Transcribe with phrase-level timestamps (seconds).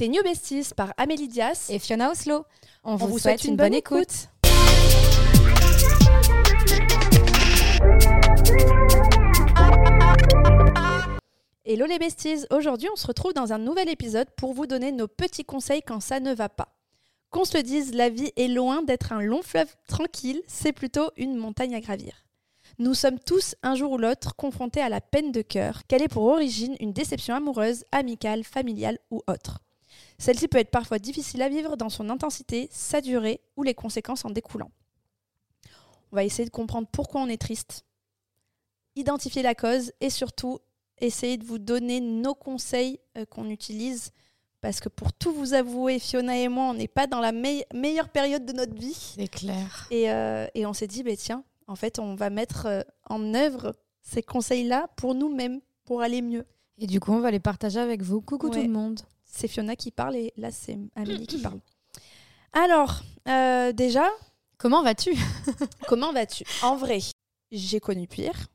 [0.00, 2.46] Tes New Besties par Amélie Dias et Fiona Oslo.
[2.84, 4.30] On, vous, souhaite, une, bonne, écoute.
[11.66, 15.06] Hello les besties, aujourd'hui on se retrouve dans un nouvel épisode pour vous donner nos
[15.06, 16.74] petits conseils quand ça ne va pas.
[17.28, 21.10] Qu'on se le dise, la vie est loin d'être un long fleuve tranquille, c'est plutôt
[21.18, 22.24] une montagne à gravir.
[22.78, 26.08] Nous sommes tous, un jour ou l'autre, confrontés à la peine de cœur, qu'elle ait
[26.08, 29.60] pour origine une déception amoureuse, amicale, familiale ou autre.
[30.20, 34.26] Celle-ci peut être parfois difficile à vivre dans son intensité, sa durée ou les conséquences
[34.26, 34.70] en découlant.
[36.12, 37.86] On va essayer de comprendre pourquoi on est triste,
[38.96, 40.58] identifier la cause et surtout
[40.98, 44.10] essayer de vous donner nos conseils euh, qu'on utilise
[44.60, 48.10] parce que pour tout vous avouer, Fiona et moi, on n'est pas dans la meilleure
[48.10, 49.14] période de notre vie.
[49.16, 49.88] C'est clair.
[49.90, 53.32] Et, euh, et on s'est dit, bah, tiens, en fait, on va mettre euh, en
[53.32, 56.44] œuvre ces conseils-là pour nous-mêmes, pour aller mieux.
[56.76, 58.20] Et du coup, on va les partager avec vous.
[58.20, 59.00] Coucou tout le monde.
[59.40, 61.60] C'est Fiona qui parle et là, c'est Amélie qui parle.
[62.52, 64.06] Alors, euh, déjà.
[64.58, 65.16] Comment vas-tu?
[65.88, 66.44] Comment vas-tu?
[66.62, 66.98] En vrai,
[67.50, 68.48] j'ai connu pire.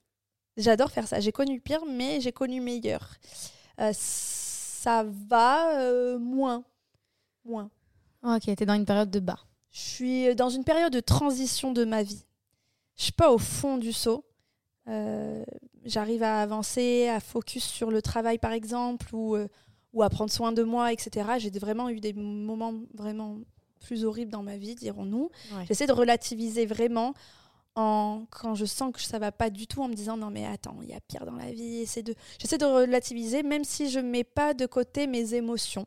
[0.58, 1.20] J'adore faire ça.
[1.20, 3.18] J'ai connu pire, mais j'ai connu meilleur
[4.86, 6.64] ça va euh, moins.
[7.44, 7.72] Moins.
[8.22, 9.40] Ok, t'es dans une période de bas.
[9.72, 12.24] Je suis dans une période de transition de ma vie.
[12.96, 14.24] Je suis pas au fond du saut.
[14.88, 15.44] Euh,
[15.86, 19.48] j'arrive à avancer, à focus sur le travail par exemple, ou, euh,
[19.96, 21.28] ou à prendre soin de moi, etc.
[21.40, 23.40] J'ai vraiment eu des moments vraiment
[23.80, 25.32] plus horribles dans ma vie, dirons-nous.
[25.68, 27.16] J'essaie de relativiser vraiment
[27.76, 30.78] quand je sens que ça va pas du tout en me disant non mais attends
[30.82, 34.24] il y a pire dans la vie de j'essaie de relativiser même si je mets
[34.24, 35.86] pas de côté mes émotions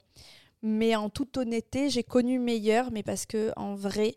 [0.61, 4.17] mais en toute honnêteté j'ai connu meilleur mais parce que en vrai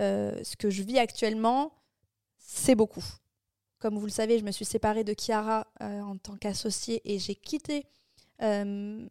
[0.00, 1.72] euh, ce que je vis actuellement
[2.38, 3.04] c'est beaucoup
[3.78, 7.20] comme vous le savez je me suis séparée de Chiara euh, en tant qu'associée et
[7.20, 7.86] j'ai quitté
[8.42, 9.06] euh,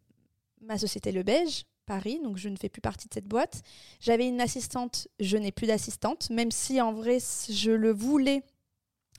[0.62, 3.62] ma société Le Beige Paris, donc je ne fais plus partie de cette boîte.
[4.00, 7.18] J'avais une assistante, je n'ai plus d'assistante, même si en vrai
[7.50, 8.44] je le voulais,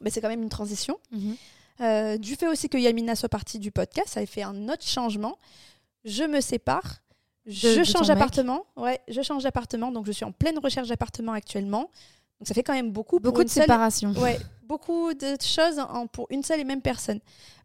[0.02, 0.98] mais c'est quand même une transition.
[1.12, 1.36] Mhm.
[1.82, 4.86] Euh, du fait aussi que Yamina soit partie du podcast, ça a fait un autre
[4.86, 5.38] changement.
[6.06, 7.02] Je me sépare,
[7.46, 8.66] je change d'appartement.
[8.78, 11.90] Ouais, je change d'appartement, donc je suis en pleine recherche d'appartement actuellement.
[12.40, 13.20] Donc ça fait quand même beaucoup.
[13.20, 14.12] Beaucoup de séparation.
[14.14, 15.82] Ouais, beaucoup de choses
[16.12, 17.20] pour une seule et même personne.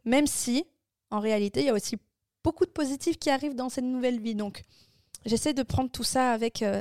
[0.04, 0.64] Même si,
[1.10, 1.96] en réalité, il y a aussi
[2.48, 4.34] beaucoup de positifs qui arrivent dans cette nouvelle vie.
[4.34, 4.64] Donc,
[5.28, 6.80] J'essaie de prendre tout ça avec euh,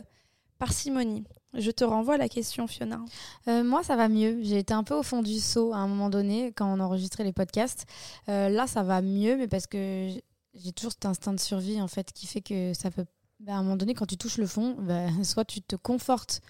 [0.57, 1.25] parcimonie.
[1.53, 3.03] Je te renvoie à la question, Fiona.
[3.49, 4.41] Euh, moi, ça va mieux.
[4.41, 7.25] J'ai été un peu au fond du seau à un moment donné quand on enregistrait
[7.25, 7.85] les podcasts.
[8.29, 10.09] Euh, là, ça va mieux, mais parce que
[10.53, 13.05] j'ai toujours cet instinct de survie en fait qui fait que ça peut.
[13.41, 16.41] Bah, à un moment donné, quand tu touches le fond, bah, soit tu te confortes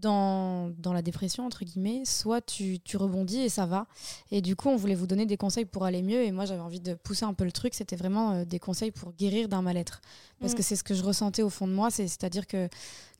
[0.00, 3.86] dans, dans, la dépression, entre guillemets, soit tu, tu, rebondis et ça va.
[4.30, 6.22] Et du coup, on voulait vous donner des conseils pour aller mieux.
[6.22, 7.74] Et moi, j'avais envie de pousser un peu le truc.
[7.74, 10.00] C'était vraiment euh, des conseils pour guérir d'un mal-être.
[10.40, 10.56] Parce mm.
[10.56, 11.90] que c'est ce que je ressentais au fond de moi.
[11.90, 12.68] C'est-à-dire que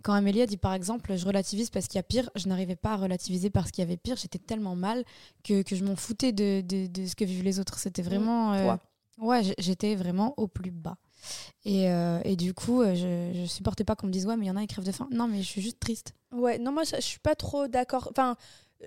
[0.03, 2.77] quand Amélie a dit, par exemple, je relativise parce qu'il y a pire, je n'arrivais
[2.77, 4.16] pas à relativiser parce qu'il y avait pire.
[4.16, 5.05] J'étais tellement mal
[5.44, 7.78] que, que je m'en foutais de, de, de, ce que vivent les autres.
[7.78, 8.55] C'était vraiment.
[8.55, 8.75] Euh,
[9.19, 10.97] ouais, j'étais vraiment au plus bas.
[11.65, 14.47] Et, euh, et, du coup, euh, je, je supportais pas qu'on me dise ouais, mais
[14.47, 15.09] il y en a qui crèvent de faim.
[15.10, 16.15] Non, mais je suis juste triste.
[16.33, 18.09] Ouais, non, moi je suis pas trop d'accord.
[18.10, 18.37] Enfin,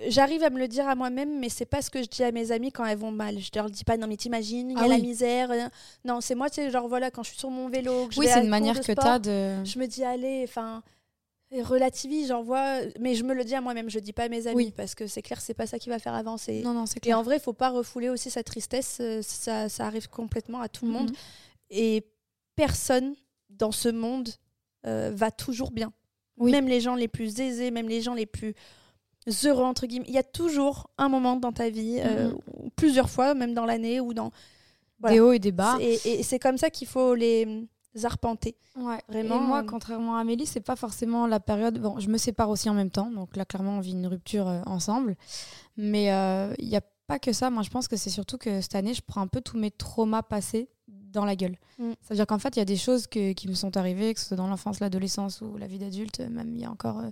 [0.07, 2.31] j'arrive à me le dire à moi-même, mais c'est pas ce que je dis à
[2.31, 3.39] mes amis quand elles vont mal.
[3.39, 5.51] Je leur dis pas non, mais t'imagines, il y a ah la misère.
[5.51, 5.67] Euh.
[6.03, 8.27] Non, c'est moi, tu sais, genre voilà, quand je suis sur mon vélo, que oui,
[8.27, 9.63] c'est une manière que tu as de.
[9.63, 10.83] Je me dis allez, enfin
[11.61, 14.47] relativise, j'en vois, mais je me le dis à moi-même, je dis pas à mes
[14.47, 16.61] amis parce que c'est clair, c'est pas ça qui va faire avancer.
[16.61, 17.15] Non, non, c'est clair.
[17.15, 20.85] Et en vrai, faut pas refouler aussi sa tristesse, ça, ça arrive complètement à tout
[20.85, 21.11] le monde.
[21.11, 21.15] Mhm.
[21.69, 22.05] Et
[22.55, 23.15] personne
[23.49, 24.29] dans ce monde
[24.85, 25.91] euh, va toujours bien.
[26.37, 28.53] Même les gens les plus aisés, même les gens les plus
[29.45, 30.05] heureux, entre guillemets.
[30.09, 32.69] Il y a toujours un moment dans ta vie, euh, mhm.
[32.75, 34.31] plusieurs fois, même dans l'année, ou dans.
[35.07, 35.77] Des hauts et des bas.
[35.79, 37.67] Et, c'est comme ça qu'il faut les
[38.03, 38.55] arpenter.
[38.75, 38.99] Ouais.
[39.07, 39.37] Vraiment.
[39.37, 41.79] Et moi, contrairement à Amélie, c'est pas forcément la période.
[41.79, 44.47] Bon, je me sépare aussi en même temps, donc là, clairement, on vit une rupture
[44.47, 45.15] euh, ensemble.
[45.77, 46.05] Mais
[46.59, 47.49] il n'y a pas que ça.
[47.49, 49.71] Moi, je pense que c'est surtout que cette année, je prends un peu tous mes
[49.71, 50.69] traumas passés
[51.15, 51.57] dans la gueule.
[51.79, 51.93] Mm.
[52.01, 54.37] C'est-à-dire qu'en fait, il y a des choses qui me sont arrivées, que ce soit
[54.37, 57.09] dans l'enfance, l'adolescence ou la vie d'adulte, même il y a encore euh,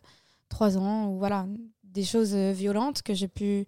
[0.50, 1.48] trois ans, ou voilà,
[1.84, 3.66] des choses euh, violentes que j'ai pu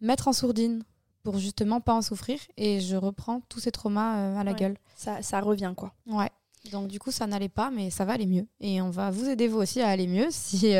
[0.00, 0.82] mettre en sourdine
[1.22, 2.38] pour justement pas en souffrir.
[2.56, 4.78] Et je reprends tous ces traumas euh, à la gueule.
[4.96, 5.92] Ça, ça revient, quoi.
[6.06, 6.30] Ouais.
[6.70, 8.46] Donc du coup, ça n'allait pas, mais ça va aller mieux.
[8.60, 10.74] Et on va vous aider vous aussi à aller mieux si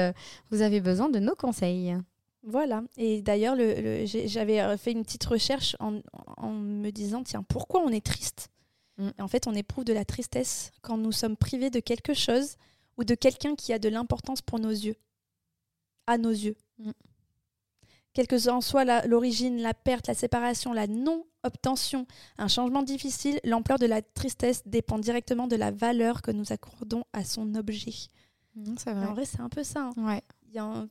[0.51, 1.97] vous avez besoin de nos conseils.
[2.45, 2.85] Voilà.
[2.97, 5.99] Et d'ailleurs, le, j'avais fait une petite recherche en,
[6.37, 8.52] en, me disant, tiens, pourquoi on est triste?
[8.99, 9.09] Mm.
[9.19, 12.57] en fait, on éprouve de la tristesse quand nous sommes privés de quelque chose
[12.99, 14.97] ou de quelqu'un qui a de l'importance pour nos yeux.
[16.07, 16.57] À nos yeux.
[16.79, 16.91] Mm.
[18.13, 22.07] Quelle que en soit l'origine, la perte, la séparation, la non-obtention,
[22.37, 27.05] un changement difficile, l'ampleur de la tristesse dépend directement de la valeur que nous accordons
[27.15, 27.95] à son objet.
[28.55, 28.93] Vrai.
[29.07, 29.85] En vrai, c'est un peu ça.
[29.85, 29.93] hein.
[29.97, 30.23] Ouais.
[30.49, 30.89] Il y a un-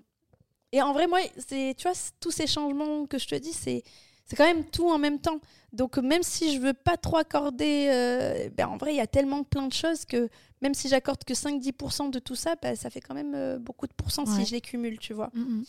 [0.71, 3.83] Et en vrai, moi, tu vois, tous ces changements que je te dis, c'est,
[4.25, 5.39] c'est quand même tout en même temps.
[5.73, 9.07] Donc, même si je veux pas trop accorder, euh, ben, en vrai, il y a
[9.07, 10.29] tellement plein de choses que
[10.61, 13.87] même si j'accorde que 5-10% de tout ça, ben, ça fait quand même euh, beaucoup
[13.87, 14.39] de pourcents Ouais.
[14.39, 15.29] si je les cumule, tu vois.
[15.33, 15.63] Mhm.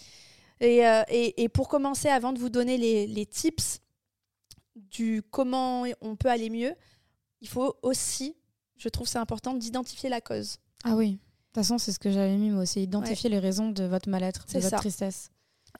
[0.60, 3.80] Et, euh, et, et pour commencer, avant de vous donner les, les tips
[4.76, 6.74] du comment on peut aller mieux,
[7.40, 8.36] il faut aussi,
[8.76, 10.58] je trouve c'est important, d'identifier la cause.
[10.84, 11.12] Ah oui.
[11.12, 12.82] De toute façon, c'est ce que j'avais mis moi aussi.
[12.82, 14.76] Identifier les raisons de votre mal-être, de votre ça.
[14.78, 15.30] tristesse.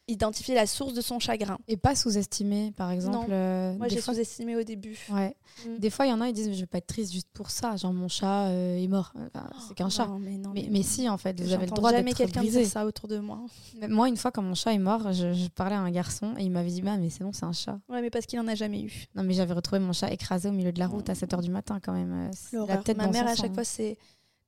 [0.09, 1.59] Identifier la source de son chagrin.
[1.69, 3.29] Et pas sous-estimer, par exemple.
[3.31, 4.99] euh, Moi, j'ai fois- sous-estimé au début.
[5.11, 5.37] Ouais.
[5.65, 5.79] Mm.
[5.79, 7.51] Des fois, il y en a, ils disent Je vais pas être triste juste pour
[7.51, 7.77] ça.
[7.77, 9.13] Genre, mon chat euh, est mort.
[9.33, 10.07] Enfin, c'est qu'un chat.
[10.09, 12.41] Non, mais, non, Mais, mais si, en fait, vous avez le droit jamais d'être quelqu'un
[12.41, 12.63] brisé.
[12.63, 13.39] dire ça autour de moi.
[13.79, 16.35] Mais Moi, une fois, quand mon chat est mort, je, je parlais à un garçon
[16.37, 17.79] et il m'avait dit Bah, mais c'est bon, c'est un chat.
[17.89, 19.05] Ouais, mais parce qu'il en a jamais eu.
[19.15, 21.51] Non, mais j'avais retrouvé mon chat écrasé au milieu de la route à 7h du
[21.51, 22.29] matin, quand même.
[22.53, 23.97] euh, La tête Ma mère, à chaque fois, c'est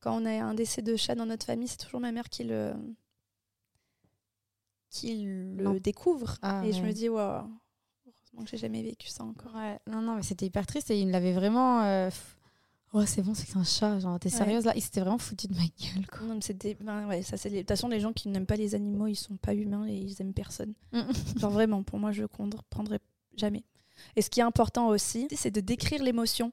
[0.00, 2.42] quand on a un décès de chat dans notre famille, c'est toujours ma mère qui
[2.44, 2.72] le
[4.94, 5.74] qui le Non.
[5.74, 6.36] découvre.
[6.42, 7.22] Ah, et je me dis, waouh,
[8.06, 9.54] heureusement que j'ai jamais vécu ça encore.
[9.54, 11.82] Ouais, non, non, mais c'était hyper triste et il l'avait vraiment.
[11.82, 12.10] euh,
[12.92, 13.98] Ouais, c'est bon, c'est qu'un chat.
[13.98, 14.38] Genre, t'es Ouais.
[14.38, 16.20] sérieuse là Il s'était vraiment foutu de ma gueule, quoi.
[16.28, 18.54] Non, mais c'était, ben ouais, ça c'est de toute façon les gens qui n'aiment pas
[18.54, 20.74] les animaux, ils sont pas humains et ils aiment personne.
[21.36, 23.00] Genre vraiment, pour moi, je ne comprendrai
[23.36, 23.64] jamais.
[24.14, 26.52] Et ce qui est important aussi, c'est de décrire l'émotion.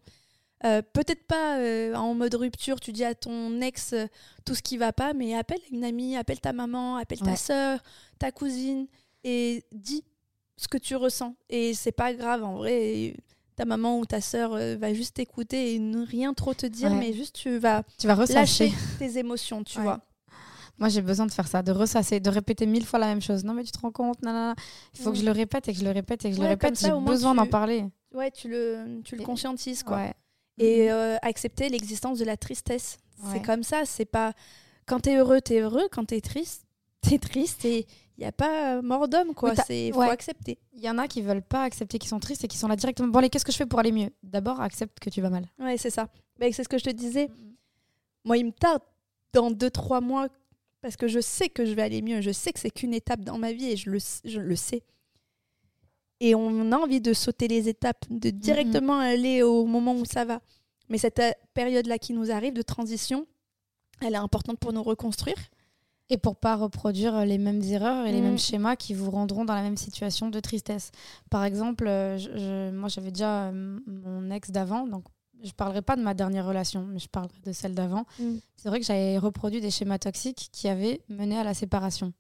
[0.64, 4.06] Euh, Peut-être pas euh, en mode rupture, tu dis à ton ex euh,
[4.46, 7.36] tout ce qui va pas, mais appelle une amie, appelle ta maman, appelle ta Ouais.
[7.36, 7.80] sœur,
[8.20, 8.88] ta cousine
[9.24, 10.04] et dis
[10.58, 11.36] ce que tu ressens.
[11.50, 13.16] Et c'est pas grave en vrai.
[13.58, 16.98] ta maman ou ta sœur va juste t'écouter et ne rien trop te dire, Ouais.
[16.98, 18.70] mais juste tu vas Tu vas ressasser.
[18.70, 19.84] lâcher tes émotions, tu Ouais.
[19.84, 20.00] vois.
[20.80, 23.44] Moi, j'ai besoin de faire ça, de ressasser, de répéter mille fois la même chose.
[23.44, 24.56] Non, mais tu te rends compte, nanana.
[24.96, 26.48] Il faut que je le répète et que je le répète et que je le
[26.48, 26.80] répète.
[26.80, 27.86] J'ai besoin tu- d'en parler.
[28.16, 30.06] Ouais, tu le, tu le conscientises, quoi.
[30.58, 32.98] Et euh, accepter l'existence de la tristesse.
[33.24, 33.30] Ouais.
[33.34, 34.34] C'est comme ça, c'est pas
[34.86, 36.66] quand t'es heureux, t'es heureux, quand t'es triste,
[37.02, 37.86] t'es triste et
[38.18, 40.10] il y a pas euh, mort d'homme quoi, Oui, c'est faut ouais.
[40.10, 40.60] accepter.
[40.74, 42.76] Il y en a qui veulent pas accepter qu'ils sont tristes et qui sont là
[42.76, 43.08] directement.
[43.08, 44.10] Bon, allez, qu'est-ce que je fais pour aller mieux?
[44.22, 45.46] D'abord, accepte que tu vas mal.
[45.60, 46.10] Ouais, c'est ça.
[46.40, 47.30] Mais c'est ce que je te disais.
[48.24, 48.84] Moi, il me tarde
[49.34, 50.28] dans 2 3 mois
[50.82, 53.22] parce que je sais que je vais aller mieux, je sais que c'est qu'une étape
[53.22, 54.84] dans ma vie et je le je le sais.
[56.24, 60.24] Et on a envie de sauter les étapes, de directement aller au moment où ça
[60.24, 60.40] va.
[60.88, 63.26] Mais cette euh, période-là qui nous arrive de transition,
[64.02, 65.38] elle est importante pour nous reconstruire.
[66.14, 68.24] Et pour pas reproduire les mêmes erreurs et les Mm.
[68.26, 70.92] mêmes schémas qui vous rendront dans la même situation de tristesse.
[71.30, 75.06] Par exemple, euh, je- je- moi j'avais déjà euh, mon ex d'avant, donc
[75.42, 78.06] je parlerai pas de ma dernière relation, mais je parlerai de celle d'avant.
[78.20, 78.36] Mm.
[78.58, 82.12] C'est vrai que j'avais reproduit des schémas toxiques qui avaient mené à la séparation.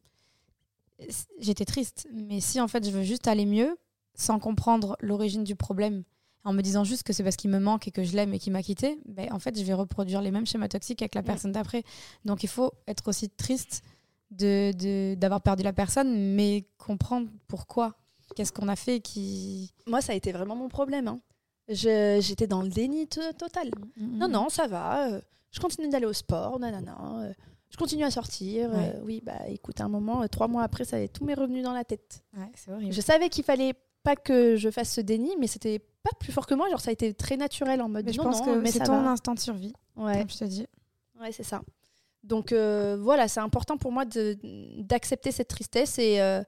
[1.39, 3.75] J'étais triste, mais si en fait je veux juste aller mieux,
[4.21, 6.03] sans comprendre l'origine du problème,
[6.44, 8.39] en me disant juste que c'est parce qu'il me manque et que je l'aime et
[8.39, 11.21] qu'il m'a quitté, ben, en fait je vais reproduire les mêmes schémas toxiques avec la
[11.21, 11.25] Mm.
[11.25, 11.83] personne d'après.
[12.25, 13.83] Donc il faut être aussi triste
[14.31, 17.95] de de- d'avoir perdu la personne, mais comprendre pourquoi.
[18.35, 19.71] Qu'est-ce qu'on a fait qui.
[19.88, 21.07] Moi, ça a été vraiment mon problème.
[21.09, 21.19] hein.
[21.67, 23.69] J'étais dans le déni to- total.
[23.97, 25.09] Non, non, ça va.
[25.12, 25.21] euh,
[25.51, 26.97] je continue d'aller au sport, nanana.
[27.24, 27.33] euh,
[27.69, 28.71] je continue à sortir.
[28.74, 31.33] euh, oui, bah écoute, à un moment, euh, trois mois après, ça avait tout m'est
[31.33, 32.24] revenu dans la tête.
[32.38, 32.94] Ouais, horrible.
[32.94, 36.45] Je savais qu'il fallait pas que je fasse ce déni, mais c'était pas plus fort
[36.48, 36.69] que moi.
[36.69, 38.80] Genre, ça a été très naturel en mode Mais je non, pense non, que c'est
[38.80, 39.09] ton va.
[39.12, 40.68] instant de survie, Ouais, comme je te dis.
[41.19, 41.62] ouais c'est ça.
[42.24, 44.03] Donc euh, voilà, c'est important pour moi
[44.77, 46.43] d'accepter cette tristesse et, euh,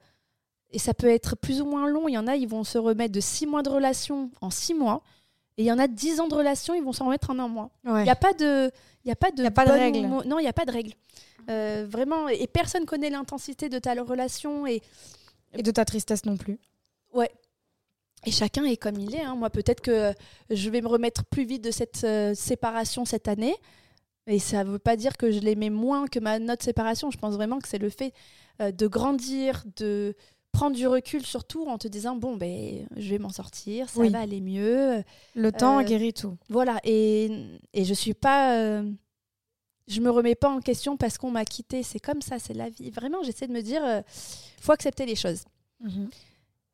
[0.72, 2.07] et ça peut être plus ou moins long.
[2.07, 4.74] Il y en a, ils vont se remettre de six mois de relation en six
[4.74, 5.01] mois.
[5.57, 7.48] Et il y en a dix ans de relation, ils vont s'en remettre en un
[7.48, 7.69] mois.
[7.83, 8.03] Il Ouais.
[8.03, 8.72] n'y a pas de,
[9.05, 10.01] il y a pas de, Y a pas de bonne règle.
[10.27, 10.93] Non, il n'y a pas de règle.
[11.50, 14.81] Euh, vraiment, et personne connaît l'intensité de ta relation et,
[15.53, 16.57] Et de ta tristesse non plus.
[18.25, 19.22] Et chacun est comme il est.
[19.22, 19.36] hein.
[19.36, 20.13] Moi, peut-être que
[20.50, 23.55] je vais me remettre plus vite de cette euh, séparation cette année.
[24.27, 27.12] Et ça ne veut pas dire que je l'aimais moins que ma notre séparation.
[27.12, 28.13] Je pense vraiment que c'est le fait
[28.62, 30.15] euh, de grandir, de
[30.53, 34.08] prendre du recul, surtout en te disant bon, ben, je vais m'en sortir, ça Oui.
[34.10, 35.03] va aller mieux.
[35.36, 36.38] Le temps Euh, guérit tout.
[36.48, 37.29] Voilà, et,
[37.74, 38.82] et je suis pas.
[39.89, 41.84] je me remets pas en question parce qu'on m'a quitté.
[41.84, 42.89] C'est comme ça, c'est la vie.
[42.91, 43.82] Vraiment, j'essaie de me dire
[44.62, 45.43] faut accepter les choses.
[45.82, 46.10] Mhm.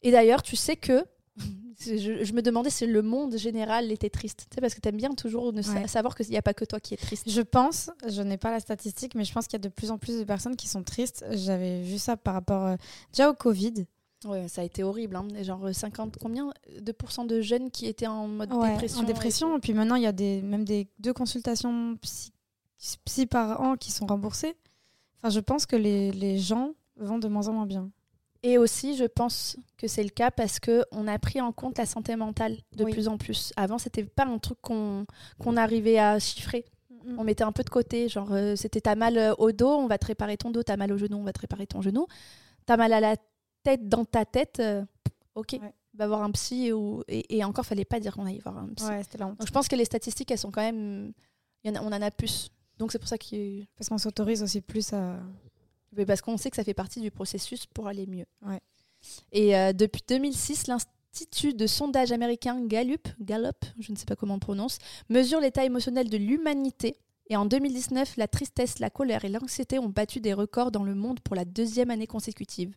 [0.01, 1.03] Et d'ailleurs, tu sais que.
[1.82, 4.48] Je, je me demandais si le monde général était triste.
[4.50, 5.88] Tu sais, parce que tu aimes bien toujours ne Ouais.
[5.88, 7.29] savoir qu'il n'y a pas que toi qui es triste.
[7.29, 9.89] Je pense, je n'ai pas la statistique, mais je pense qu'il y a de plus
[9.89, 11.24] en plus de personnes qui sont tristes.
[11.32, 12.75] J'avais vu ça par rapport euh,
[13.13, 13.86] déjà au Covid.
[14.25, 15.15] Ouais, ça a été horrible.
[15.15, 15.25] Hein.
[15.41, 16.51] Genre 50, combien
[16.82, 19.50] de pourcents de jeunes qui étaient en mode Ouais, dépression en et dépression.
[19.51, 19.58] tout.
[19.58, 22.34] Et puis maintenant, il y a des, même des deux consultations psy,
[23.06, 24.58] psy par an qui sont remboursées.
[25.20, 27.89] Enfin, je pense que les, les gens vont de moins en moins bien.
[28.43, 31.77] Et aussi, je pense que c'est le cas parce que on a pris en compte
[31.77, 32.91] la santé mentale de Oui.
[32.91, 33.51] plus en plus.
[33.58, 35.05] Avant, c'était pas un truc qu'on
[35.39, 36.65] qu'on arrivait à chiffrer.
[37.17, 39.88] On mettait un peu de côté, genre euh, c'était t'as mal euh, au dos, on
[39.88, 42.05] va te réparer ton dos, t'as mal au genou, on va te réparer ton genou.
[42.65, 43.15] T'as mal à la
[43.63, 44.84] tête, dans ta tête, euh,
[45.36, 45.74] ok, Ouais.
[45.96, 46.72] va voir un psy.
[46.74, 47.03] Ou...
[47.08, 48.86] Et, et encore, fallait pas dire qu'on allait voir un psy.
[48.86, 49.01] Ouais.
[49.17, 51.13] Donc je pense que les statistiques, elles sont quand même.
[51.63, 52.50] il y en a- on en a plus.
[52.77, 53.65] Donc c'est pour ça qu'il.
[53.77, 55.19] Parce qu'on s'autorise aussi plus à.
[55.93, 58.25] Mais Parce qu'on sait que ça fait partie du processus pour aller mieux.
[58.46, 58.60] Ouais.
[59.31, 64.36] Et euh, depuis 2006, l'Institut de sondage américain Gallup, Gallup, je ne sais pas comment
[64.36, 64.77] on prononce,
[65.10, 66.98] mesure l'état émotionnel de l'humanité.
[67.27, 70.96] Et en 2019, la tristesse, la colère et l'anxiété ont battu des records dans le
[70.96, 72.75] monde pour la deuxième année consécutive.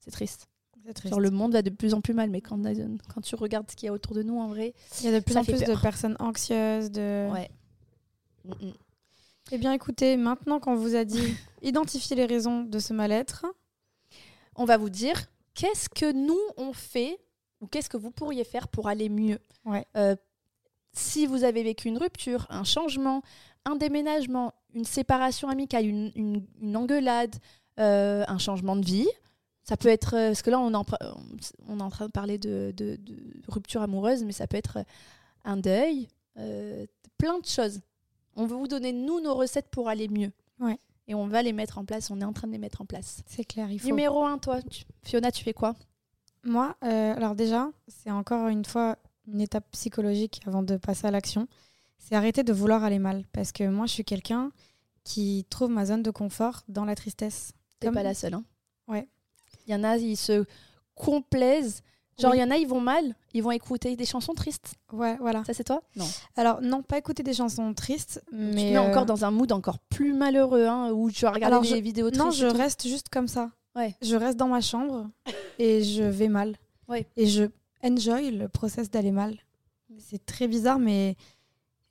[0.00, 0.48] C'est triste.
[1.04, 2.60] Genre le monde va de plus en plus mal, mais quand,
[3.14, 5.18] quand tu regardes ce qu'il y a autour de nous, en vrai, Il y a
[5.18, 6.90] de plus en plus de personnes anxieuses.
[6.90, 7.30] De...
[7.32, 7.50] ouais.
[8.44, 8.72] Mm, mm.
[9.50, 13.44] Eh bien, écoutez, maintenant qu'on vous a dit identifier les raisons de ce mal-être,
[14.56, 15.20] on va vous dire
[15.54, 17.18] qu'est-ce que nous on fait
[17.60, 19.38] ou qu'est-ce que vous pourriez faire pour aller mieux.
[19.64, 19.84] Ouais.
[19.96, 20.16] Euh,
[20.94, 23.22] si vous avez vécu une rupture, un changement,
[23.64, 27.36] un déménagement, une séparation amicale, une, une- une engueulade,
[27.78, 29.08] euh, un changement de vie,
[29.62, 30.84] ça peut être euh, parce que là on, en
[31.68, 33.14] on est en train de parler de, de- de
[33.48, 34.78] rupture amoureuse, mais ça peut être
[35.44, 36.08] un deuil,
[36.38, 36.86] euh,
[37.18, 37.80] plein de choses.
[38.36, 40.32] On veut vous donner nous nos recettes pour aller mieux.
[40.60, 40.78] Ouais.
[41.08, 42.10] Et on va les mettre en place.
[42.10, 43.22] On est en train de les mettre en place.
[43.26, 43.86] c'est clair, il faut.
[43.86, 45.74] Numéro 1, toi, tu- Fiona, tu fais quoi?
[46.44, 48.96] Moi, euh, alors déjà, c'est encore une fois
[49.28, 51.46] une étape psychologique avant de passer à l'action.
[51.98, 53.24] C'est arrêter de vouloir aller mal.
[53.32, 54.50] Parce que moi, je suis quelqu'un
[55.04, 57.52] qui trouve ma zone de confort dans la tristesse.
[57.78, 58.34] T'es Comme- pas la seule.
[58.34, 58.44] Hein.
[58.88, 59.08] Ouais.
[59.66, 60.44] Il y en a, ils se
[60.94, 61.82] complaisent.
[62.20, 62.44] Genre, il Oui.
[62.44, 64.74] y en a, ils vont mal, ils vont écouter des chansons tristes.
[64.92, 65.42] Ouais, voilà.
[65.44, 65.82] Ça, c'est toi?
[65.96, 66.04] Non.
[66.36, 68.50] Alors, non, pas écouter des chansons tristes, tu mais.
[68.50, 71.54] te mets euh, encore dans un mood encore plus malheureux, hein, où tu vas regarder
[71.54, 72.22] Alors, des je- vidéos tristes.
[72.24, 73.50] Non, je reste juste comme ça.
[73.74, 73.96] Ouais.
[74.02, 75.08] Je reste dans ma chambre
[75.58, 76.56] et je vais mal.
[76.88, 77.06] Ouais.
[77.16, 77.44] Et je
[77.82, 79.38] enjoy le process d'aller mal.
[79.98, 81.16] C'est très bizarre, mais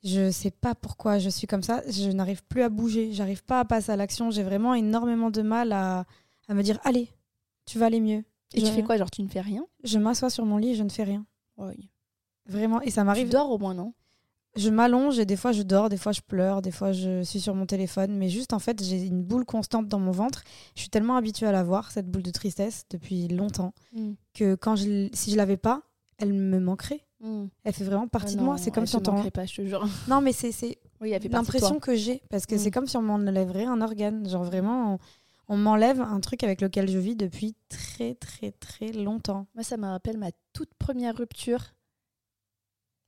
[0.04, 1.82] je sais pas pourquoi je suis comme ça.
[1.88, 3.12] Je n'arrive plus à bouger.
[3.12, 4.30] J'arrive pas à passer à l'action.
[4.30, 6.04] J'ai vraiment énormément de mal à,
[6.48, 7.08] à me dire allez,
[7.66, 8.22] tu vas aller mieux.
[8.54, 9.64] Et je, tu fais quoi Genre, tu ne fais rien?
[9.84, 11.24] Je m'assois sur mon lit et je ne fais rien.
[12.46, 12.80] Vraiment.
[12.82, 13.28] Et ça Tu m'arrive.
[13.28, 13.94] dors au moins, non?
[14.54, 17.40] Je m'allonge et des fois je dors, des fois je pleure, des fois je suis
[17.40, 18.14] sur mon téléphone.
[18.18, 20.42] Mais juste en fait, j'ai une boule constante dans mon ventre.
[20.74, 24.12] Je suis tellement habituée à la voir, cette boule de tristesse, depuis longtemps, Mm.
[24.34, 25.80] que quand je, si je l'avais pas,
[26.18, 27.00] elle me manquerait.
[27.20, 27.44] Mm.
[27.64, 28.58] Elle fait vraiment partie Ah de moi.
[28.58, 29.30] C'est comme si on te t'en.
[29.30, 29.88] pas, je te jure.
[30.08, 30.52] Non, mais c'est
[31.00, 32.20] Oui, l'impression que j'ai.
[32.28, 32.58] Parce que Mm.
[32.58, 34.28] c'est comme si on m'enlèverait un organe.
[34.28, 34.98] Genre vraiment, on,
[35.48, 39.46] on m'enlève un truc avec lequel je vis depuis très, très, très longtemps.
[39.54, 41.74] Moi, ça me rappelle ma toute première rupture.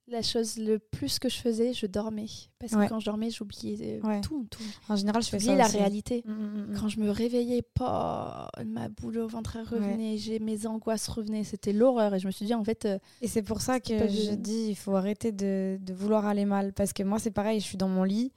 [0.06, 2.26] La chose le plus que je faisais, je dormais.
[2.58, 2.88] Parce que Ouais.
[2.88, 4.20] quand je dormais, j'oubliais euh, Ouais.
[4.20, 4.62] tout, tout.
[4.90, 5.44] En général, je fais ça.
[5.46, 5.78] J'oubliais la aussi.
[5.78, 6.22] réalité.
[6.26, 6.76] Mm, mm, mm.
[6.78, 11.72] Quand je me réveillais, pas ma boule au ventre revenait, j'ai mes angoisses revenaient, c'était
[11.72, 14.34] l'horreur et je me suis dit en fait euh, Et c'est pour ça que je
[14.34, 16.74] dis il faut arrêter de, de vouloir aller mal.
[16.74, 18.30] Parce que moi, c'est pareil, je suis dans mon lit.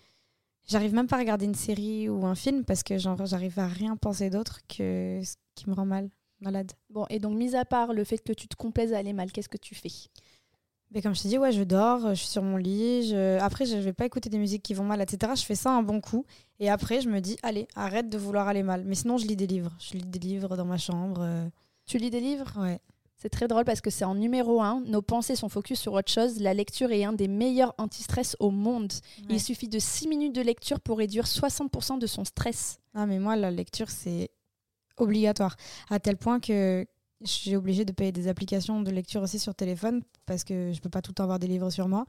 [0.68, 3.68] J'arrive même pas à regarder une série ou un film parce que genre, j'arrive à
[3.68, 6.10] rien penser d'autre que ce qui me rend mal,
[6.42, 6.72] malade.
[6.90, 9.32] bon et donc mis à part le fait que tu te complaises à aller mal,
[9.32, 9.90] qu'est-ce que tu fais?
[10.92, 13.10] Mais comme je t'ai dit, ouais, je dors, je suis sur mon lit.
[13.10, 13.38] Je...
[13.40, 15.34] Après, je vais pas écouter des musiques qui vont mal, etc.
[15.36, 16.26] Je fais ça un bon coup.
[16.60, 18.86] Et après, je me dis, allez, arrête de vouloir aller mal.
[18.86, 19.76] Mais sinon, je lis des livres.
[19.82, 21.20] Je lis des livres dans ma chambre.
[21.24, 21.46] euh,
[21.86, 22.54] Tu lis des livres?
[22.58, 22.80] Ouais.
[23.18, 24.82] C'est très drôle parce que c'est en numéro un.
[24.82, 26.40] Nos pensées sont focus sur autre chose.
[26.40, 28.94] La lecture est un des meilleurs anti-stress au monde.
[29.20, 29.26] Ouais.
[29.32, 32.80] Il suffit de 6 minutes de lecture pour réduire 60% de son stress.
[32.94, 34.30] Ah, mais moi, la lecture, c'est
[34.98, 35.56] obligatoire.
[35.90, 36.86] À tel point que
[37.22, 40.80] je suis obligée de payer des applications de lecture aussi sur téléphone parce que je
[40.80, 42.06] peux pas tout le temps avoir des livres sur moi.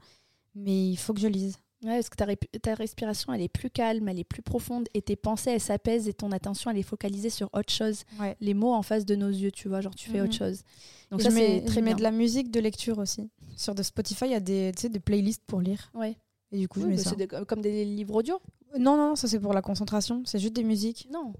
[0.53, 1.57] Mais il faut que je lise.
[1.83, 2.17] Ouais, parce que
[2.57, 6.09] ta, respiration, elle est plus calme, elle est plus profonde et tes pensées, elles s'apaisent
[6.09, 8.03] et ton attention, elle est focalisée sur autre chose.
[8.19, 8.35] Ouais.
[8.41, 10.25] Les mots en face de nos yeux, tu vois, genre tu fais Mhm.
[10.25, 10.63] autre chose.
[11.09, 11.95] Donc Et ça, c'est très je mets bien.
[11.95, 13.29] de la musique de lecture aussi.
[13.55, 15.89] Sur de Spotify, il y a des, des playlists pour lire.
[15.93, 16.17] Ouais.
[16.51, 17.15] Et du coup, Oui, je mets bah, ça.
[17.15, 18.39] des- comme des livres audio
[18.77, 20.21] Non, non, ça c'est pour la concentration.
[20.25, 21.07] C'est juste des musiques.
[21.11, 21.33] Non.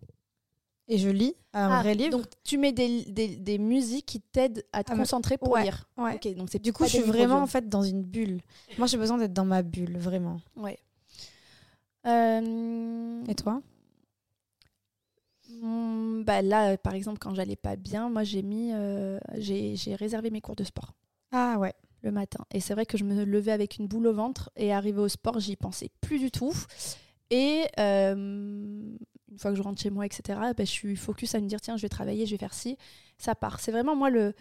[0.91, 2.09] Et je lis un Ah, vrai livre.
[2.09, 5.63] Donc tu mets des, des, des musiques qui t'aident à te Ah, concentrer pour ouais,
[5.63, 5.87] lire.
[5.97, 6.15] ouais.
[6.15, 8.41] Ok, donc Du coup, je suis vraiment en fait dans une bulle.
[8.77, 10.41] Moi, j'ai besoin d'être dans ma bulle, vraiment.
[10.55, 10.79] Ouais.
[12.07, 13.61] Euh, Et toi?
[15.61, 20.29] hmm, bah là, par exemple, quand j'allais pas bien, moi j'ai mis, euh, j'ai réservé
[20.31, 20.93] mes cours de sport
[21.31, 21.73] Ah ouais.
[22.01, 22.45] le matin.
[22.51, 25.07] Et c'est vrai que je me levais avec une boule au ventre et arrivé au
[25.09, 26.53] sport, j'y pensais plus du tout.
[27.29, 28.95] Et euh,
[29.31, 31.61] une fois que je rentre chez moi, etc., bah, je suis focus à me dire
[31.61, 32.77] tiens, je vais travailler, je vais faire ci.
[33.17, 33.59] Ça part.
[33.59, 34.33] C'est vraiment moi le,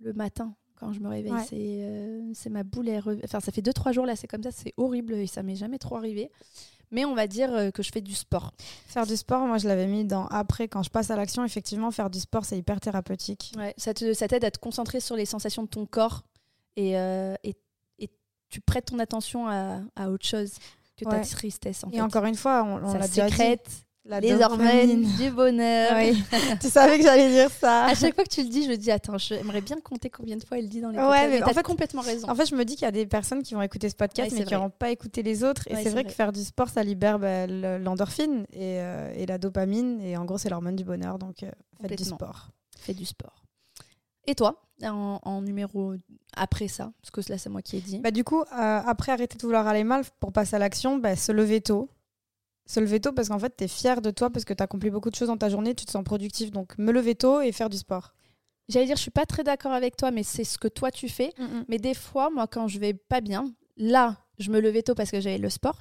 [0.00, 1.32] le matin quand je me réveille.
[1.32, 1.44] Ouais.
[1.48, 2.88] C'est euh, c'est ma boule.
[2.88, 5.42] elle rev- Enfin, ça fait 2-3 jours là, c'est comme ça, c'est horrible et ça
[5.42, 6.30] m'est jamais trop arrivé.
[6.92, 8.52] Mais on va dire euh, que je fais du sport.
[8.86, 11.90] Faire du sport, moi je l'avais mis dans après, quand je passe à l'action, effectivement,
[11.92, 13.52] faire du sport, c'est hyper thérapeutique.
[13.56, 16.24] Ouais, ça te- ça t'aide à te concentrer sur les sensations de ton corps
[16.76, 17.56] et, euh, et,
[18.00, 18.10] et
[18.48, 20.54] tu prêtes ton attention à, à autre chose
[20.96, 21.84] que ta tristesse.
[21.84, 22.00] En Et fait.
[22.00, 23.36] encore une fois, on, on l'a déjà dit,
[24.04, 25.92] la les hormones du bonheur.
[25.96, 26.22] Oui.
[26.60, 27.84] tu savais que j'allais dire ça.
[27.84, 30.36] À chaque fois que tu le dis, je me dis attends, j'aimerais bien compter combien
[30.36, 31.30] de fois elle dit dans les Ouais, podcasts.
[31.30, 32.28] mais en fait- complètement raison.
[32.30, 34.32] En fait, je me dis qu'il y a des personnes qui vont écouter ce podcast,
[34.32, 35.62] Ouais, mais qui n'auront pas écouté les autres.
[35.68, 36.10] Et Ouais, c'est c'est vrai, vrai.
[36.10, 40.00] que faire du sport, ça libère bah, le- l'endorphine et, euh, et la dopamine.
[40.00, 41.18] Et en gros, c'est l'hormone du bonheur.
[41.18, 42.48] Donc, euh, faites du sport.
[42.78, 43.44] Fais du sport.
[44.26, 45.94] Et toi, en, en numéro
[46.34, 47.98] après ça, parce que là c'est moi qui ai dit.
[47.98, 51.16] Bah, du coup, euh, après arrêter de vouloir aller mal pour passer à l'action, bah,
[51.16, 51.90] se lever tôt.
[52.70, 54.90] Se lever tôt parce qu'en fait, tu es fier de toi parce que tu accomplis
[54.90, 56.52] beaucoup de choses dans ta journée, tu te sens productif.
[56.52, 58.12] Donc, me lever tôt et faire du sport.
[58.68, 61.08] J'allais dire, je suis pas très d'accord avec toi, mais c'est ce que toi tu
[61.08, 61.32] fais.
[61.68, 65.10] Mais des fois, moi, quand je vais pas bien, là, je me levais tôt parce
[65.10, 65.80] que j'avais le sport.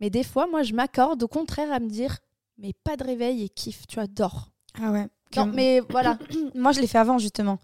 [0.00, 2.18] Mais des fois, moi, je m'accorde au contraire à me dire,
[2.58, 4.50] mais pas de réveil et kiffe, tu vois, dors.
[4.78, 5.08] Ah ouais.
[5.36, 6.18] Non, mais voilà.
[6.54, 7.58] Moi, je l'ai fait avant, justement.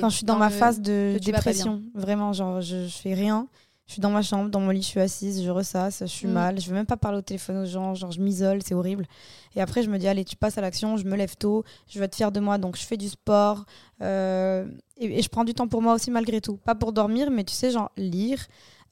[0.00, 1.82] Quand je suis dans ma le- phase de dépression.
[1.94, 3.48] Vraiment, genre, je, je fais rien.
[3.86, 6.26] Je suis dans ma chambre, dans mon lit, je suis assise, je ressasse, je suis
[6.26, 6.32] Mm.
[6.32, 6.60] mal.
[6.60, 9.06] Je veux même pas parler au téléphone aux gens, genre, je m'isole, c'est horrible.
[9.54, 11.98] Et après, je me dis, allez, tu passes à l'action, je me lève tôt, je
[11.98, 13.66] veux être fière de moi, donc je fais du sport.
[14.00, 16.56] euh, et, et je prends du temps pour moi aussi, malgré tout.
[16.56, 18.38] Pas pour dormir, mais tu sais, genre, lire.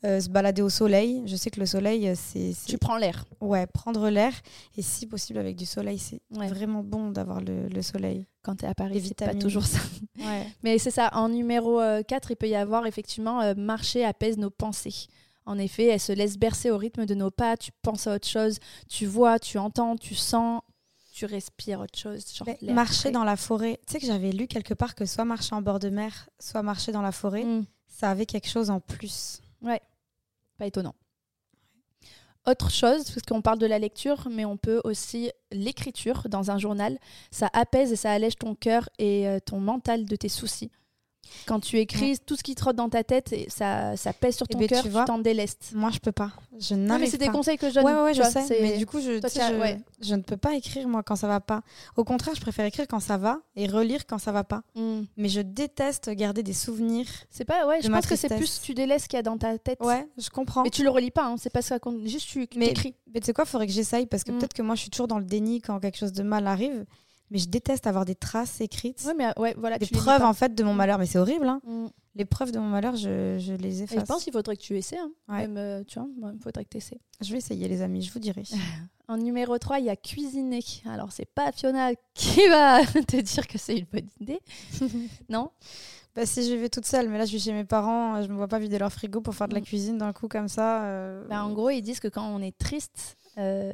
[0.05, 3.25] Euh, se balader au soleil, je sais que le soleil, euh, c'est Tu prends l'air.
[3.41, 4.33] ouais prendre l'air
[4.77, 6.49] et si possible avec du soleil, c'est Ouais.
[6.49, 8.27] vraiment bon d'avoir le, le soleil.
[8.43, 9.79] Quand tu es à Paris, c'est pas toujours ça.
[10.19, 10.47] Ouais.
[10.65, 14.39] Mais c'est ça, en numéro euh, 4, il peut y avoir effectivement euh, marcher apaise
[14.39, 15.07] nos pensées.
[15.47, 18.29] En effet, elle se laisse bercer au rythme de nos pas, tu penses à autre
[18.29, 20.61] chose, tu vois, tu entends, tu sens,
[21.13, 22.25] tu respires autre chose.
[22.35, 23.11] Genre marcher frais.
[23.11, 23.79] dans la forêt.
[23.87, 26.63] Tu sais que j'avais lu quelque part que soit marcher en bord de mer, soit
[26.63, 29.41] marcher dans la forêt, Mm, ça avait quelque chose en plus.
[30.67, 30.95] Étonnant.
[32.45, 36.59] Autre chose, parce qu'on parle de la lecture, mais on peut aussi l'écriture dans un
[36.59, 36.99] journal.
[37.31, 40.73] Ça apaise et ça allège ton cœur et euh, ton mental de tes soucis.
[41.47, 44.47] Quand tu écris tout ce qui trotte dans ta tête, et ça, ça pèse sur
[44.49, 45.73] Eh ton ben, cœur, tu t'en délestes.
[45.75, 46.33] Moi, je peux pas.
[46.59, 47.25] Je Non, mais n'arrive c'est pas.
[47.27, 47.85] des conseils que je donne.
[47.85, 48.59] Ouais, ouais, je vois, sais.
[48.63, 49.81] Mais du coup, je, Toi, je, ouais.
[50.01, 51.63] je ne peux pas écrire, moi, quand ça va pas.
[51.97, 54.63] Au contraire, je préfère écrire quand ça va et relire quand ça va pas.
[54.75, 55.03] Mm.
[55.17, 57.07] Mais je déteste garder des souvenirs.
[57.31, 59.39] C'est pas, ouais, je pense que c'est plus tu délaisses ce qu'il y a dans
[59.39, 59.79] ta tête.
[59.81, 60.63] Ouais, je comprends.
[60.63, 62.05] Mais tu le relis pas, hein, c'est pas ça qu'on.
[62.07, 62.95] Juste tu Mais- écris.
[63.15, 64.39] Mais tu sais quoi, faudrait que j'essaye parce que Mm.
[64.39, 66.85] peut-être que moi, je suis toujours dans le déni quand quelque chose de mal arrive.
[67.33, 69.79] Mais je déteste avoir des traces écrites, Ouais, mais euh, ouais, voilà.
[69.79, 70.77] des preuves en fait de mon Mm.
[70.77, 70.99] malheur.
[70.99, 71.61] Mais c'est horrible, hein.
[71.65, 71.87] Mm.
[72.15, 74.01] Les preuves de mon malheur, je, je les Et efface.
[74.01, 74.99] je pense qu'il faudrait que tu essaies.
[74.99, 75.11] Hein.
[75.29, 75.49] Ouais.
[75.49, 77.01] Même, euh, tu vois, il faudrait que tu essaies.
[77.23, 78.43] Je vais essayer, les amis, je vous dirai.
[79.09, 80.61] En numéro 3, il y a cuisiner.
[80.87, 84.41] Alors, c'est pas Fiona qui va te dire que c'est une bonne idée.
[85.29, 85.51] non?
[86.15, 88.29] Bah, si je vais toute seule, mais là, je suis chez mes parents, euh, je
[88.29, 89.65] me vois pas vider leur frigo pour faire de la Mm.
[89.65, 90.85] cuisine d'un coup comme ça.
[90.85, 93.73] euh, Bah, En gros, ils disent que quand on est triste, euh,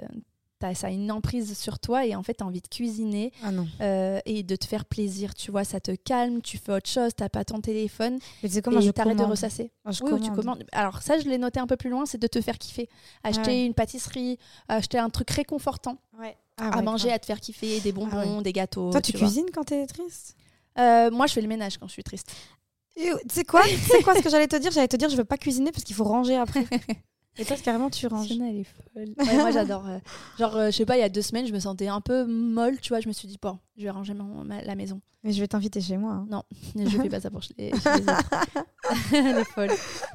[0.75, 3.51] ça a une emprise sur toi et en fait, tu as envie de cuisiner Ah
[3.81, 5.35] euh, et de te faire plaisir.
[5.35, 8.81] Tu vois, ça te calme, tu fais autre chose, t'as pas ton téléphone Mais comment
[8.81, 9.71] et je t'arrêtes de ressasser.
[9.87, 10.37] Je Oui, ou tu commande.
[10.37, 10.65] commandes.
[10.73, 12.89] Alors ça, je l'ai noté un peu plus loin, c'est de te faire kiffer.
[13.23, 13.67] Acheter Ouais.
[13.67, 16.37] une pâtisserie, acheter un truc réconfortant Ouais.
[16.57, 18.91] Ah à ouais, manger, à te faire kiffer, des bonbons, Ah des gâteaux.
[18.91, 20.35] Toi, tu, cuisines quand t'es triste?
[20.79, 22.33] Euh, Moi, je fais le ménage quand je suis triste.
[22.97, 23.63] Tu sais quoi?
[23.65, 24.17] Sais quoi?
[24.17, 26.03] Ce que j'allais te dire J'allais te dire, je veux pas cuisiner parce qu'il faut
[26.05, 26.65] ranger après.
[27.39, 28.27] Et toi, carrément, tu ranges.
[28.29, 29.15] Fiona, elle est folle.
[29.27, 29.87] Ouais, moi, j'adore.
[29.87, 29.99] euh,
[30.39, 32.25] genre, euh, je sais pas, il y a deux semaines, je me sentais un peu
[32.27, 33.01] molle, tu vois.
[33.01, 35.01] Je me suis dit, bon, je vais ranger ma- la maison.
[35.25, 36.25] Mais je vais t'inviter chez moi.
[36.31, 36.43] hein.
[36.77, 38.31] Je fais pas ça pour les, chez les autres.
[39.15, 39.71] elle est folle.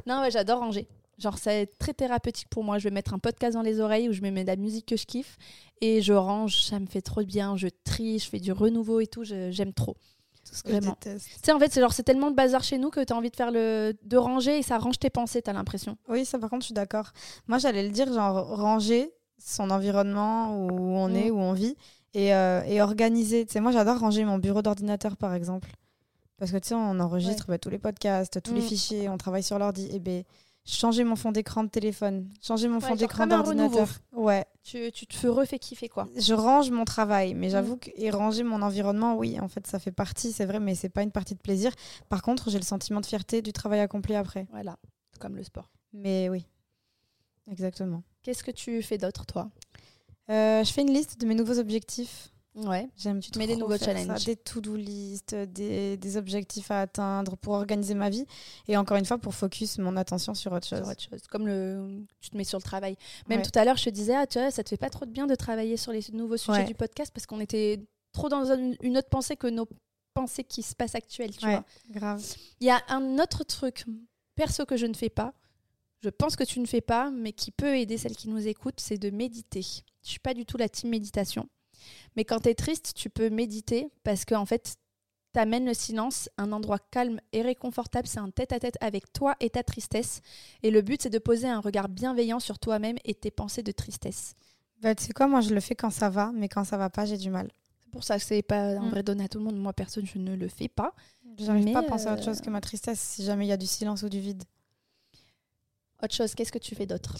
[0.06, 0.88] Non, ouais, j'adore ranger.
[1.20, 2.80] Genre, c'est très thérapeutique pour moi.
[2.80, 4.86] Je vais mettre un podcast dans les oreilles où je me mets de la musique
[4.88, 5.38] que je kiffe
[5.82, 6.62] et je range.
[6.64, 7.56] Ça me fait trop de bien.
[7.56, 9.24] Je trie, je fais du renouveau et tout.
[9.24, 9.96] je- J'aime trop.
[10.54, 10.96] Tout ce que Vraiment.
[11.04, 11.28] je déteste.
[11.28, 13.16] Tu sais, en fait, c'est genre, c'est tellement de bazar chez nous que tu as
[13.16, 13.94] envie de faire le.
[14.04, 15.98] de ranger et ça range tes pensées, t'as l'impression.
[16.08, 17.12] Oui, ça par contre, je suis d'accord.
[17.48, 21.16] Moi, j'allais le dire, genre ranger son environnement où on Mm.
[21.16, 21.76] est, où on vit,
[22.14, 23.46] et, euh, et organiser.
[23.46, 25.70] Tu sais, moi, j'adore ranger mon bureau d'ordinateur, par exemple.
[26.38, 28.64] Parce que tu sais, on enregistre bah, tous les podcasts, tous les Mm.
[28.64, 29.90] fichiers, on travaille sur l'ordi.
[29.92, 30.24] Et ben,
[30.66, 33.88] changer mon fond d'écran de téléphone, changer mon Ouais, fond d'écran d'ordinateur.
[34.14, 36.08] Ouais, Tu, tu te fais refais kiffer, quoi.
[36.18, 37.52] je range mon travail, mais Mm.
[37.52, 40.74] j'avoue que et ranger mon environnement, oui, en fait, ça fait partie, c'est vrai, mais
[40.76, 41.72] c'est pas une partie de plaisir.
[42.10, 44.48] Par contre, j'ai le sentiment de fierté du travail accompli après.
[44.52, 44.78] Voilà.
[45.20, 45.70] Comme le sport.
[45.94, 46.46] Mais oui,
[47.52, 48.04] exactement.
[48.22, 49.50] Qu'est-ce que tu fais d'autre, toi?
[50.30, 52.33] Euh, je fais une liste de mes nouveaux objectifs.
[52.56, 52.88] Ouais.
[52.96, 54.20] J'aime Tu te mets des nouveaux challenges.
[54.20, 58.26] ça, des to-do list, des, des objectifs à atteindre pour organiser ma vie
[58.68, 60.80] et encore une fois pour focus mon attention sur autre chose.
[60.80, 61.22] sur autre chose.
[61.30, 62.96] Comme le, tu te mets sur le travail.
[63.28, 63.46] Même Ouais.
[63.46, 65.12] tout à l'heure, je te disais, ah, tu vois, ça te fait pas trop de
[65.12, 66.66] bien de travailler sur les nouveaux sujets Ouais.
[66.66, 69.68] du podcast parce qu'on était trop dans un- une autre pensée que nos
[70.14, 71.54] pensées qui se passent actuelles, tu Ouais.
[71.54, 71.66] vois.
[71.90, 72.24] Grave.
[72.60, 73.86] Il y a un autre truc
[74.36, 75.34] perso que je ne fais pas.
[76.04, 78.82] je pense que tu ne fais pas, mais qui peut aider celles qui nous écoutent,
[78.82, 79.62] c'est de méditer.
[80.04, 81.48] Je suis pas du tout la team méditation.
[82.16, 84.76] Mais quand tu es triste, tu peux méditer parce qu'en en fait,
[85.32, 89.64] t'amènes le silence, un endroit calme et réconfortable, c'est un tête-à-tête avec toi et ta
[89.64, 90.22] tristesse.
[90.62, 93.72] Et le but, c'est de poser un regard bienveillant sur toi-même et tes pensées de
[93.72, 94.34] tristesse.
[94.82, 96.90] Bah, tu sais quoi, moi je le fais quand ça va, mais quand ça va
[96.90, 97.50] pas, j'ai du mal.
[97.80, 98.90] C'est pour ça que c'est pas un Mm.
[98.90, 99.58] vrai donné à tout le monde.
[99.58, 100.94] Moi, personne, je ne le fais pas.
[101.38, 103.54] J'arrive pas à penser à autre euh, chose que ma tristesse si jamais il y
[103.54, 104.44] a du silence ou du vide.
[106.04, 107.16] Autre chose, qu'est-ce que tu fais d'autre?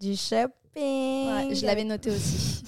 [0.00, 0.52] Du shopping.
[0.76, 2.62] Ouais, Je l'avais noté aussi.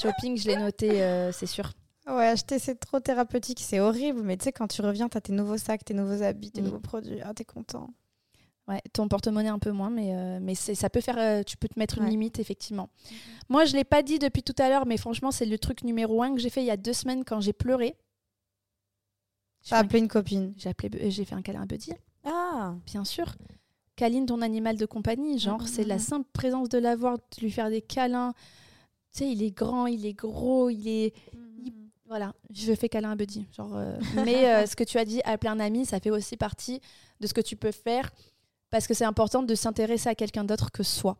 [0.00, 1.72] Shopping, je l'ai noté, euh, c'est sûr.
[2.06, 5.32] Ouais, acheter c'est trop thérapeutique, c'est horrible, mais tu sais, quand tu reviens, t'as tes
[5.32, 6.64] nouveaux sacs, tes nouveaux habits, tes Mm.
[6.64, 7.90] nouveaux produits, ah, t'es content.
[8.68, 11.18] Ouais, ton porte-monnaie un peu moins, mais, euh, mais ça peut faire.
[11.18, 12.10] euh, tu peux te mettre une Ouais.
[12.10, 12.88] limite, effectivement.
[13.48, 16.22] Moi, je l'ai pas dit depuis tout à l'heure, mais franchement, c'est le truc numéro
[16.22, 17.96] un que j'ai fait il y a deux semaines quand j'ai pleuré.
[19.62, 20.54] J'ai un- appelé une copine.
[20.56, 21.92] j'ai appelé- j'ai fait un câlin à Buddy,
[22.24, 23.34] Ah bien sûr.
[23.96, 26.00] Câline ton animal de compagnie, genre, Mhm, c'est la mhm.
[26.00, 28.32] simple présence de l'avoir, de lui faire des câlins.
[29.12, 31.12] Tu sais, il est grand, il est gros, il est.
[32.06, 33.46] Voilà, je fais câlin à Buddy.
[33.56, 36.36] Genre, euh, mais euh, ce que tu as dit, appeler un ami, ça fait aussi
[36.36, 36.80] partie
[37.20, 38.10] de ce que tu peux faire
[38.68, 41.18] parce que c'est important de s'intéresser à quelqu'un d'autre que soi.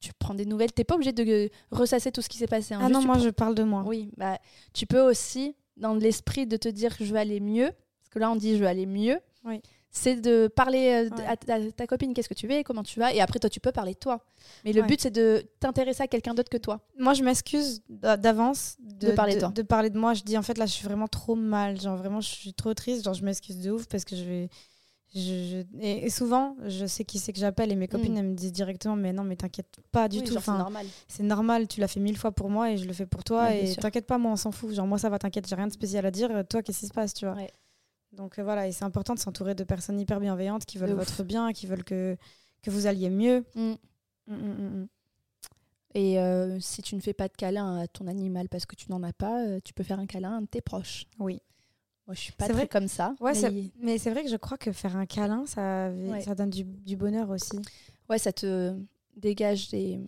[0.00, 2.72] Tu prends des nouvelles, t'es pas obligé de ressasser tout ce qui s'est passé.
[2.74, 2.78] hein.
[2.82, 3.82] Ah Juste, non, moi prends- je parle de moi.
[3.84, 4.38] Oui, bah,
[4.72, 7.70] tu peux aussi, dans l'esprit de te dire que je veux aller mieux,
[8.00, 9.60] parce que là on dit je veux aller mieux, Oui.
[9.90, 11.26] C'est de parler euh, Ouais.
[11.26, 13.58] à ta, ta copine, qu'est-ce que tu veux, comment tu vas, et après toi tu
[13.60, 14.24] peux parler de toi.
[14.64, 14.86] Mais le Ouais.
[14.86, 16.80] but c'est de t'intéresser à quelqu'un d'autre que toi.
[16.98, 19.48] Moi, je m'excuse d'a- d'avance de, De parler de toi.
[19.48, 20.14] de parler de moi.
[20.14, 21.80] Je dis en fait là, je suis vraiment trop mal.
[21.80, 23.04] Genre vraiment, je suis trop triste.
[23.04, 24.48] Genre, je m'excuse de ouf parce que je vais.
[25.14, 28.18] je- je- Et, et souvent, je sais qui c'est que j'appelle et mes copines, Mm.
[28.18, 30.34] elles me disent directement, mais non, mais t'inquiète pas du Oui, tout.
[30.38, 30.86] c'est normal.
[31.08, 33.44] c'est normal, tu l'as fait mille fois pour moi et je le fais pour toi.
[33.44, 34.70] Ouais, et t'inquiète pas, moi, on s'en fout.
[34.74, 36.30] Genre, moi, ça va, t'inquiète, j'ai rien de spécial à dire.
[36.50, 37.36] Toi, qu'est-ce qui se passe, tu vois?
[38.12, 41.22] Donc euh, voilà, et c'est important de s'entourer de personnes hyper bienveillantes qui veulent votre
[41.24, 42.16] bien, qui veulent que,
[42.62, 43.44] que vous alliez mieux.
[43.54, 43.74] Mm.
[44.26, 44.88] Mm, mm.
[45.94, 48.90] Et euh, si tu ne fais pas de câlin à ton animal parce que tu
[48.90, 51.06] n'en as pas, euh, tu peux faire un câlin à un de tes proches.
[51.18, 51.40] Oui.
[52.06, 52.68] Moi, je suis pas très vrai.
[52.68, 53.14] comme ça.
[53.20, 56.22] Ouais, mais c'est- mais c'est vrai que je crois que faire un câlin, ça, Ouais.
[56.22, 57.58] ça donne du, du bonheur aussi.
[58.08, 58.74] ouais, ça te
[59.16, 60.00] dégage des.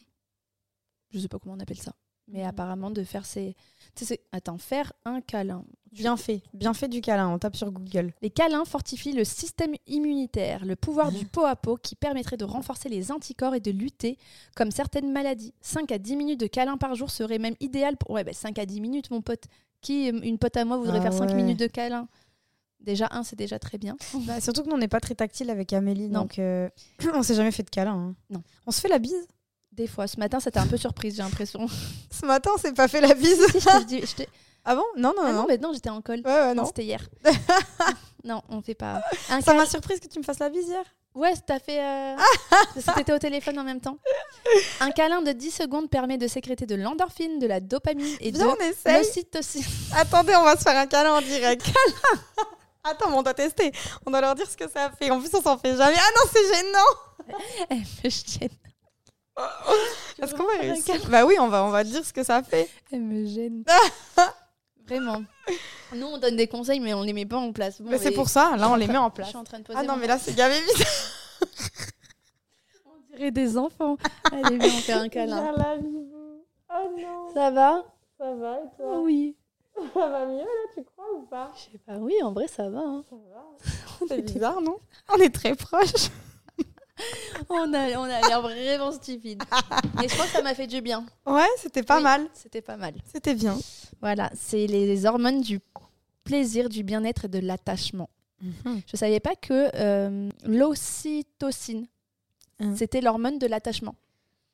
[1.10, 1.94] Je sais pas comment on appelle ça.
[2.28, 3.54] Mais apparemment, de faire ces.
[3.94, 5.64] Tu sais, c'est- attends, faire un câlin.
[5.92, 8.12] Bien fait, bien fait du câlin, on tape sur Google.
[8.22, 11.18] Les câlins fortifient le système immunitaire, le pouvoir Ah.
[11.18, 14.16] du pot à pot qui permettrait de renforcer les anticorps et de lutter
[14.54, 15.52] comme certaines maladies.
[15.60, 18.10] 5 à 10 minutes de câlin par jour serait même idéal pour.
[18.12, 19.44] Ouais, bah 5 à 10 minutes, mon pote.
[19.80, 21.34] Qui, une pote à moi, voudrait Ah faire 5 ouais.
[21.34, 22.06] minutes de câlin?
[22.80, 23.96] Déjà, un, c'est déjà très bien.
[24.26, 26.20] Bah, surtout que nous, on n'est pas très tactile avec Amélie, Non.
[26.20, 26.68] donc euh,
[27.14, 27.94] on s'est jamais fait de câlin.
[27.94, 28.14] hein.
[28.30, 28.42] Non.
[28.66, 29.26] On se fait la bise?
[29.72, 31.66] Des fois, ce matin, c'était un peu surprise, j'ai l'impression.
[32.10, 33.40] Ce matin, on s'est pas fait la bise.
[33.52, 34.24] Si, je dit- je
[34.64, 34.82] ah bon?
[34.96, 35.46] Non, non, Ah non, non.
[35.48, 36.20] mais non, j'étais en col.
[36.24, 37.00] Ouais, ouais, Non, c'était hier.
[38.24, 39.00] non, on fait pas.
[39.30, 40.82] Un Ça m'a surprise que tu me fasses la bise hier.
[41.14, 41.80] Ouais, t'as fait.
[41.80, 42.16] Euh...
[42.74, 43.96] parce que t'étais au téléphone en même temps.
[44.80, 48.54] Un câlin de 10 secondes permet de sécréter de l'endorphine, de la dopamine et Viens,
[48.54, 49.64] de l'ocytocine.
[49.96, 51.62] Attendez, on va se faire un câlin en direct.
[51.62, 52.20] Câlin
[52.84, 53.72] Attends, mais on doit tester.
[54.06, 55.10] On doit leur dire ce que ça fait.
[55.10, 55.96] En plus, on s'en fait jamais.
[55.96, 57.38] Ah non, c'est gênant.
[57.70, 58.48] Elle me gêne.
[60.20, 62.68] Est-ce qu'on va réussir Bah oui, on va, on va dire ce que ça fait.
[62.92, 63.64] Elle me gêne.
[64.86, 65.22] Vraiment.
[65.94, 67.80] Nous, on donne des conseils, mais on les met pas en place.
[67.80, 69.28] Bon, mais c'est pour ça, là, on les met en Je place.
[69.28, 69.78] suis en train de poser.
[69.80, 70.86] Ah non, mais là, c'est gavé vite.
[72.86, 73.96] On dirait des enfants.
[74.32, 75.54] Allez, viens, on fait un câlin.
[76.72, 77.84] Oh non, Ça va?
[78.18, 79.00] Ça va et toi?
[79.00, 79.36] Oui.
[79.94, 81.50] Ça va mieux là, tu crois ou pas?
[81.54, 81.94] Je sais pas.
[81.94, 82.80] Oui, en vrai, ça va.
[82.80, 83.02] hein.
[83.08, 84.06] Ça va.
[84.08, 84.76] C'est bizarre, non?
[85.08, 86.10] On est très proches.
[87.48, 89.42] On a, on a l'air vraiment stupide.
[89.96, 91.04] Mais je crois que ça m'a fait du bien.
[91.26, 92.02] Ouais, c'était pas Oui.
[92.02, 92.28] mal.
[92.34, 92.94] C'était pas mal.
[93.12, 93.58] C'était bien.
[94.00, 95.60] Voilà, c'est les hormones du
[96.24, 98.08] plaisir, du bien-être et de l'attachement.
[98.86, 101.86] Je savais pas que euh, l'ocytocine,
[102.62, 102.74] Hein.
[102.76, 103.94] c'était l'hormone de l'attachement.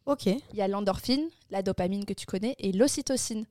[0.07, 0.27] Ok.
[0.27, 3.45] Il y a l'endorphine, la dopamine que tu connais, et l'ocytocine,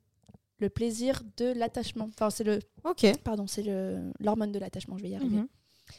[0.59, 2.09] le plaisir de l'attachement.
[2.13, 3.05] Enfin, c'est le, Ok.
[3.23, 4.97] pardon, c'est le l'hormone de l'attachement.
[4.97, 5.35] Je vais y arriver.
[5.37, 5.47] Mhm.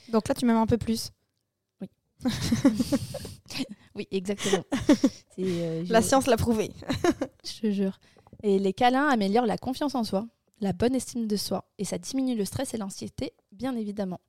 [0.09, 1.11] Donc là, tu m'aimes un peu plus.
[3.95, 4.63] Oui, exactement.
[5.39, 6.71] Euh, La science l'a prouvé.
[7.45, 7.99] Je te jure.
[8.43, 10.27] Et les câlins améliorent la confiance en soi,
[10.61, 14.21] la bonne estime de soi, et ça diminue le stress et l'anxiété, bien évidemment.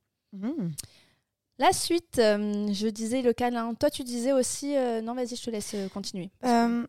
[1.60, 3.74] La suite, euh, je disais le câlin.
[3.74, 4.76] Toi, tu disais aussi.
[4.78, 6.30] euh, non, vas-y, je te laisse continuer.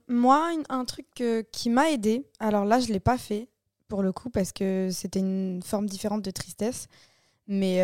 [0.07, 1.07] Moi, une- un truc
[1.51, 3.49] qui m'a aidé, alors là, je l'ai pas fait
[3.89, 6.87] pour le coup parce que c'était une forme différente de tristesse,
[7.49, 7.79] mais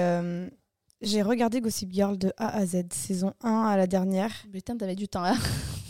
[1.00, 4.30] j'ai regardé Gossip Girl de A à Z, saison 1 à la dernière.
[4.52, 5.34] Putain, t'avais du temps là.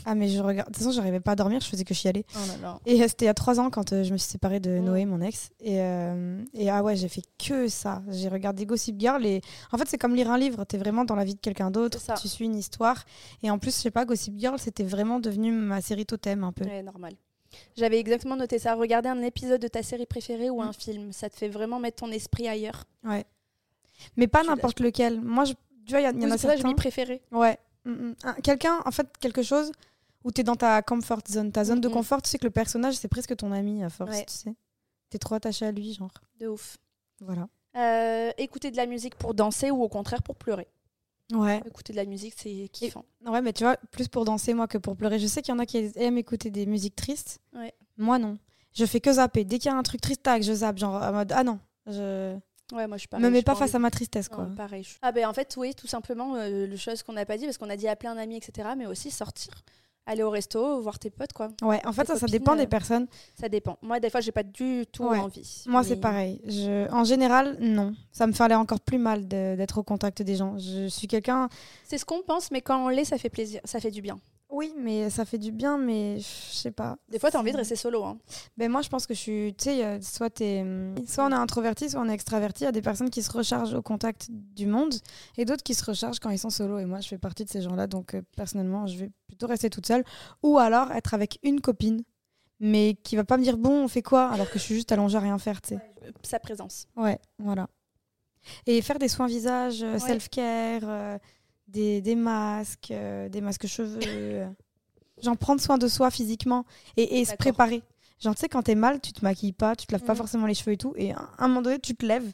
[0.06, 0.68] Ah, mais je regarde.
[0.68, 2.26] De toute façon, j'arrivais pas à dormir, je faisais que chialer.
[2.34, 2.80] Oh là là.
[2.84, 4.78] Et euh, c'était il y a trois ans quand euh, je me suis séparée de
[4.78, 4.84] Mm.
[4.84, 5.48] Noé, mon ex.
[5.60, 8.02] Et, euh, et ah ouais, j'ai fait que ça.
[8.10, 9.40] J'ai regardé Gossip Girl et
[9.72, 10.64] en fait, c'est comme lire un livre.
[10.64, 12.00] T'es vraiment dans la vie de quelqu'un d'autre.
[12.20, 13.02] Tu suis une histoire.
[13.42, 16.52] Et en plus, je sais pas, Gossip Girl, c'était vraiment devenu ma série totem un
[16.52, 16.66] peu.
[16.66, 17.14] Ouais, normal.
[17.76, 18.74] J'avais exactement noté ça.
[18.74, 20.66] Regarder un épisode de ta série préférée ou Mm.
[20.68, 22.84] un film, ça te fait vraiment mettre ton esprit ailleurs.
[23.04, 23.24] Ouais.
[24.16, 25.20] Mais pas n'importe lequel.
[25.20, 25.52] Moi, je,
[25.86, 26.68] tu vois, il y, a- en Oui, a que je certains.
[26.68, 27.22] mis préféré.
[27.30, 27.58] Ouais.
[27.84, 28.14] Mm, mm.
[28.24, 29.72] Un- Quelqu'un, en fait, quelque chose
[30.24, 31.52] où tu es dans ta comfort zone.
[31.52, 33.90] Ta zone de Mm, confort, tu sais que le personnage, c'est presque ton ami à
[33.90, 34.24] force, Ouais.
[34.26, 34.54] tu sais.
[35.10, 36.10] T'es trop attaché à lui, genre.
[36.40, 36.78] De ouf.
[37.20, 37.48] Voilà.
[37.76, 40.66] Euh, écouter de la musique pour danser ou au contraire pour pleurer.
[41.32, 41.60] Ouais.
[41.66, 43.04] Écouter de la musique, c'est kiffant.
[43.26, 45.18] Ouais, mais tu vois, plus pour danser, moi, que pour pleurer.
[45.18, 47.40] Je sais qu'il y en a qui aiment écouter des musiques tristes.
[47.54, 47.72] Ouais.
[47.96, 48.38] Moi, non.
[48.74, 49.44] Je fais que zapper.
[49.44, 50.78] Dès qu'il y a un truc triste, tac, je zappe.
[50.78, 52.36] Genre, en mode, ah non, je
[52.74, 54.48] Ouais, moi je suis me mets pas face à ma tristesse, Non, quoi.
[54.56, 54.82] pareil.
[54.82, 57.44] je- Ah ben en fait, oui, tout simplement, euh, le chose qu'on n'a pas dit,
[57.44, 58.70] parce qu'on a dit appeler un ami, etc.
[58.76, 59.52] Mais aussi sortir,
[60.06, 61.48] aller au resto, voir tes potes, quoi.
[61.62, 63.06] Ouais, en fait, Tes ça, ça dépend euh, des personnes.
[63.40, 63.78] Ça dépend.
[63.80, 65.18] Moi, des fois, j'ai pas du tout Ouais.
[65.18, 65.62] envie.
[65.66, 66.40] Moi, c'est pareil.
[66.46, 66.90] Je...
[66.92, 67.94] En général, non.
[68.12, 70.58] Ça me fait aller encore plus mal d'être au contact des gens.
[70.58, 71.48] Je suis quelqu'un.
[71.84, 74.18] C'est ce qu'on pense, mais quand on l'est, ça fait plaisir, ça fait du bien.
[74.50, 76.96] Oui, mais ça fait du bien, mais je sais pas.
[77.08, 78.04] Des fois, t'as envie de rester solo.
[78.04, 78.18] Hein.
[78.56, 79.54] Ben moi, je pense que je suis.
[79.56, 82.62] Tu sais, euh, soit, t'es, hum, soit on est introverti, soit on est extraverti.
[82.62, 84.94] Il y a des personnes qui se rechargent au contact du monde
[85.36, 86.78] et d'autres qui se rechargent quand ils sont solo.
[86.78, 87.86] Et moi, je fais partie de ces gens-là.
[87.88, 90.04] Donc, euh, personnellement, je vais plutôt rester toute seule.
[90.44, 92.04] Ou alors être avec une copine,
[92.60, 94.28] mais qui va pas me dire bon, on fait quoi?
[94.28, 95.78] Alors que je suis juste allongée à rien faire, tu sais.
[96.22, 96.86] Sa présence.
[96.96, 97.66] Ouais, voilà.
[98.66, 99.98] Et faire des soins visage, euh, Ouais.
[99.98, 101.18] self-care, euh,
[101.74, 104.46] des, des masques, euh, des masques cheveux.
[105.22, 106.64] Genre prendre soin de soi physiquement
[106.96, 107.82] et, et se préparer.
[108.20, 110.18] Genre, tu sais, quand t'es mal, tu te maquilles pas, tu te laves pas Mhm.
[110.18, 110.92] forcément les cheveux et tout.
[110.96, 112.32] Et à un moment donné, tu te lèves,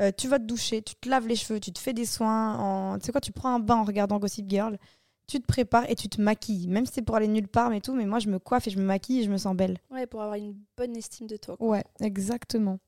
[0.00, 2.56] euh, tu vas te doucher, tu te laves les cheveux, tu te fais des soins.
[2.58, 2.98] En...
[2.98, 4.78] Tu sais quoi, tu prends un bain en regardant Gossip Girl,
[5.26, 6.68] tu te prépares et tu te maquilles.
[6.68, 7.94] Même si c'est pour aller nulle part, mais tout.
[7.94, 9.78] Mais moi, je me coiffe et je me maquille et je me sens belle.
[9.90, 11.56] Ouais, pour avoir une bonne estime de toi.
[11.56, 11.68] quoi.
[11.68, 12.78] Ouais, exactement.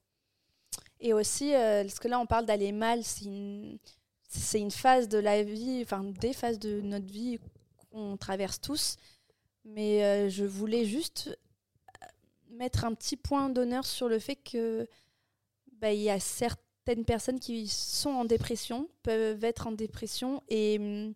[1.01, 3.79] Et aussi, euh, parce que là, on parle d'aller mal, c'est une...
[4.29, 7.39] c'est une phase de la vie, enfin, des phases de notre vie
[7.91, 8.97] qu'on traverse tous.
[9.65, 11.29] Mais euh, je voulais juste
[12.03, 12.07] euh,
[12.51, 14.87] mettre un petit point d'honneur sur le fait que
[15.73, 20.79] bah, il y a certaines personnes qui sont en dépression, peuvent être en dépression, et
[20.79, 21.15] hum,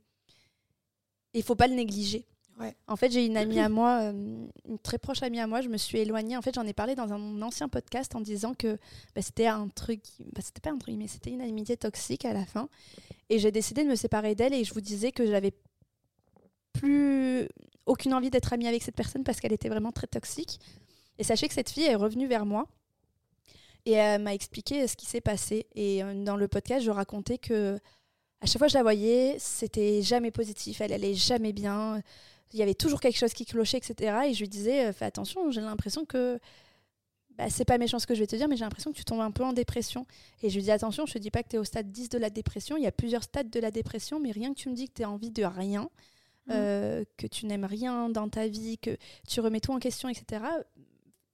[1.35, 2.27] il faut pas le négliger.
[2.63, 2.75] Ouais.
[2.87, 5.69] En fait, j'ai une amie à moi, euh, une très proche amie à moi, je
[5.69, 6.37] me suis éloignée.
[6.37, 8.79] En fait, j'en ai parlé dans un ancien podcast en disant que
[9.15, 12.33] bah, c'était un truc, bah, c'était pas un truc, mais c'était une amitié toxique à
[12.33, 12.69] la fin.
[13.29, 15.53] Et j'ai décidé de me séparer d'elle et je vous disais que j'avais
[16.73, 17.49] plus
[17.87, 20.61] aucune envie d'être amie avec cette personne parce qu'elle était vraiment très toxique.
[21.19, 22.67] Et sachez que cette fille est revenue vers moi
[23.85, 25.67] et elle m'a expliqué ce qui s'est passé.
[25.75, 27.79] Et euh, dans le podcast, je racontais que
[28.41, 32.03] à chaque fois que je la voyais, c'était jamais positif, elle allait jamais bien.
[32.53, 34.17] Il y avait toujours quelque chose qui clochait, etc.
[34.29, 36.39] Et je lui disais, euh, fais attention, j'ai l'impression que
[37.31, 39.05] bah, c'est pas méchant ce que je vais te dire, mais j'ai l'impression que tu
[39.05, 40.07] tombes un peu en dépression.
[40.43, 42.11] Et je lui dis attention, je te dis pas que tu es au stade 10
[42.11, 44.69] de la dépression, il y a plusieurs stades de la dépression, mais rien que tu
[44.69, 45.89] me dis que tu as envie de rien,
[46.51, 48.97] euh, que tu n'aimes rien dans ta vie, que
[49.29, 50.45] tu remets tout en question, etc.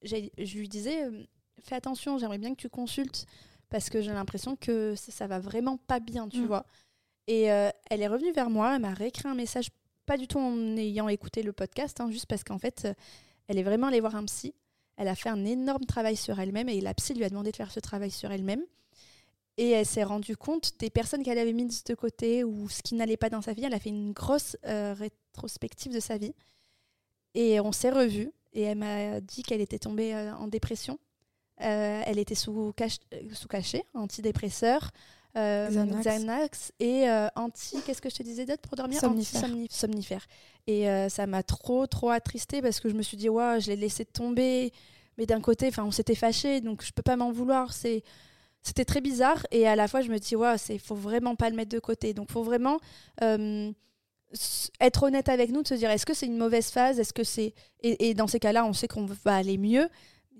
[0.02, 1.24] Je lui disais euh,
[1.64, 3.26] fais attention, j'aimerais bien que tu consultes
[3.68, 6.46] parce que j'ai l'impression que ça, ça va vraiment pas bien, tu Mm.
[6.46, 6.64] vois.
[7.26, 9.68] Et euh, elle est revenue vers moi, elle m'a réécrit un message,
[10.08, 12.94] pas du tout en ayant écouté le podcast, hein, juste parce qu'en fait, euh,
[13.46, 14.54] elle est vraiment allée voir un psy.
[14.96, 17.56] Elle a fait un énorme travail sur elle-même et la psy lui a demandé de
[17.56, 18.62] faire ce travail sur elle-même.
[19.58, 22.94] Et elle s'est rendue compte des personnes qu'elle avait mises de côté ou ce qui
[22.94, 23.64] n'allait pas dans sa vie.
[23.64, 26.34] Elle a fait une grosse euh, rétrospective de sa vie.
[27.34, 28.32] Et on s'est revus.
[28.54, 30.98] Et elle m'a dit qu'elle était tombée euh, en dépression.
[31.58, 33.00] Elle était sous, cache-
[33.34, 34.92] sous cachet, antidépresseur,
[35.34, 36.04] Xanax.
[36.04, 37.80] Xanax et euh, anti.
[37.84, 39.00] Qu'est-ce que je te disais d'autre pour dormir?
[39.70, 40.26] Somnifère.
[40.66, 43.68] Et euh, ça m'a trop, trop attristée parce que je me suis dit, ouais, je
[43.68, 44.72] l'ai laissé tomber.
[45.16, 47.72] Mais d'un côté, on s'était fâchés, donc je peux pas m'en vouloir.
[47.72, 48.04] C'est,
[48.62, 49.44] c'était très bizarre.
[49.50, 51.80] Et à la fois, je me dis, ouais, c'est, faut vraiment pas le mettre de
[51.80, 52.14] côté.
[52.14, 52.78] Donc, faut vraiment
[53.22, 53.72] euh,
[54.80, 57.00] être honnête avec nous, de se dire, est-ce que c'est une mauvaise phase?
[57.00, 59.88] Est-ce que c'est et, et dans ces cas-là, on sait qu'on va aller mieux.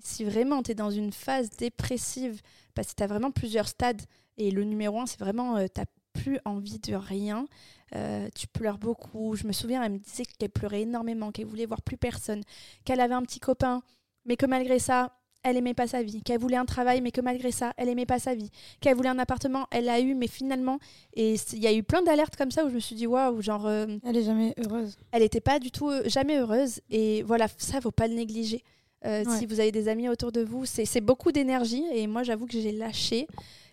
[0.01, 2.41] Si vraiment tu es dans une phase dépressive,
[2.79, 4.01] parce que tu as vraiment plusieurs stades,
[4.37, 5.81] et le numéro un, c'est vraiment, euh, tu
[6.13, 7.45] plus envie de rien.
[7.93, 9.35] Euh, tu pleures beaucoup.
[9.35, 12.41] Je me souviens, elle me disait qu'elle pleurait énormément, qu'elle voulait voir plus personne,
[12.85, 13.81] qu'elle avait un petit copain,
[14.23, 15.11] mais que malgré ça,
[15.43, 18.05] elle aimait pas sa vie, qu'elle voulait un travail, mais que malgré ça, elle aimait
[18.05, 20.79] pas sa vie, qu'elle voulait un appartement, elle l'a eu, mais finalement,
[21.13, 23.41] et il y a eu plein d'alertes comme ça où je me suis dit waouh,
[23.41, 24.97] genre, euh, Elle est jamais heureuse.
[25.11, 28.63] elle n'était pas du tout euh, jamais heureuse, et voilà, ça faut pas le négliger.
[29.05, 29.37] Euh, Ouais.
[29.37, 32.59] Si vous avez des amis autour de vous, c'est beaucoup d'énergie, et moi j'avoue que
[32.59, 33.27] j'ai lâché.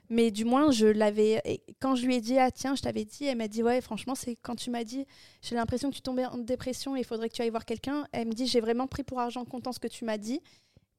[0.09, 1.43] Mais du moins, je l'avais.
[1.81, 4.15] Quand je lui ai dit, ah tiens, je t'avais dit, elle m'a dit, ouais, franchement,
[4.15, 5.05] c'est quand tu m'as dit,
[5.43, 8.07] j'ai l'impression que tu tombais en dépression et il faudrait que tu ailles voir quelqu'un.
[8.13, 10.41] Elle me dit, j'ai vraiment pris pour argent comptant ce que tu m'as dit.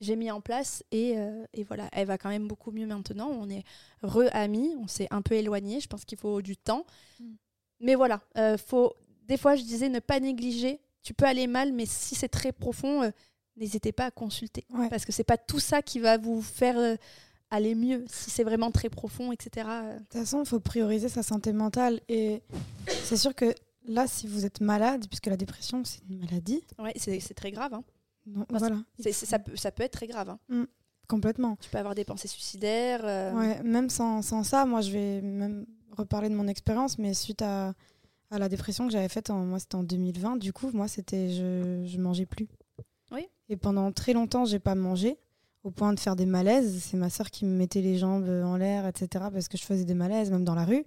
[0.01, 3.29] J'ai mis en place et, euh, et voilà, elle va quand même beaucoup mieux maintenant.
[3.29, 3.63] On est
[4.03, 5.79] re-amis, on s'est un peu éloignés.
[5.79, 6.85] Je pense qu'il faut du temps.
[7.19, 7.25] Mm.
[7.79, 8.93] Mais voilà, euh, faut.
[9.27, 10.79] Des fois, je disais ne pas négliger.
[11.01, 13.11] Tu peux aller mal, mais si c'est très profond, euh,
[13.57, 14.65] n'hésitez pas à consulter.
[14.73, 14.89] Ouais.
[14.89, 16.95] Parce que c'est pas tout ça qui va vous faire euh,
[17.49, 18.05] aller mieux.
[18.07, 19.67] Si c'est vraiment très profond, etc.
[19.93, 21.99] De toute façon, il faut prioriser sa santé mentale.
[22.07, 22.41] Et
[23.03, 23.53] c'est sûr que
[23.87, 27.73] là, si vous êtes malade, puisque la dépression, c'est une maladie, ouais, c'est très grave.
[27.73, 27.83] hein.
[28.25, 30.29] non, Enfin, voilà, ça, peut, ça peut être très grave.
[30.49, 30.67] hein.
[31.07, 31.55] complètement.
[31.61, 33.01] Tu peux avoir des pensées suicidaires.
[33.05, 35.65] euh, Ouais, même sans, sans ça, moi, je vais même
[35.95, 37.73] reparler de mon expérience, mais suite à,
[38.29, 41.29] à la dépression que j'avais faite, en, moi, c'était en 2020, du coup, moi, c'était
[41.29, 42.47] je, je mangeais plus.
[43.49, 45.17] Et pendant très longtemps, j'ai pas mangé,
[45.63, 46.83] au point de faire des malaises.
[46.83, 49.85] C'est ma soeur qui me mettait les jambes en l'air, etc., parce que je faisais
[49.85, 50.85] des malaises, même dans la rue.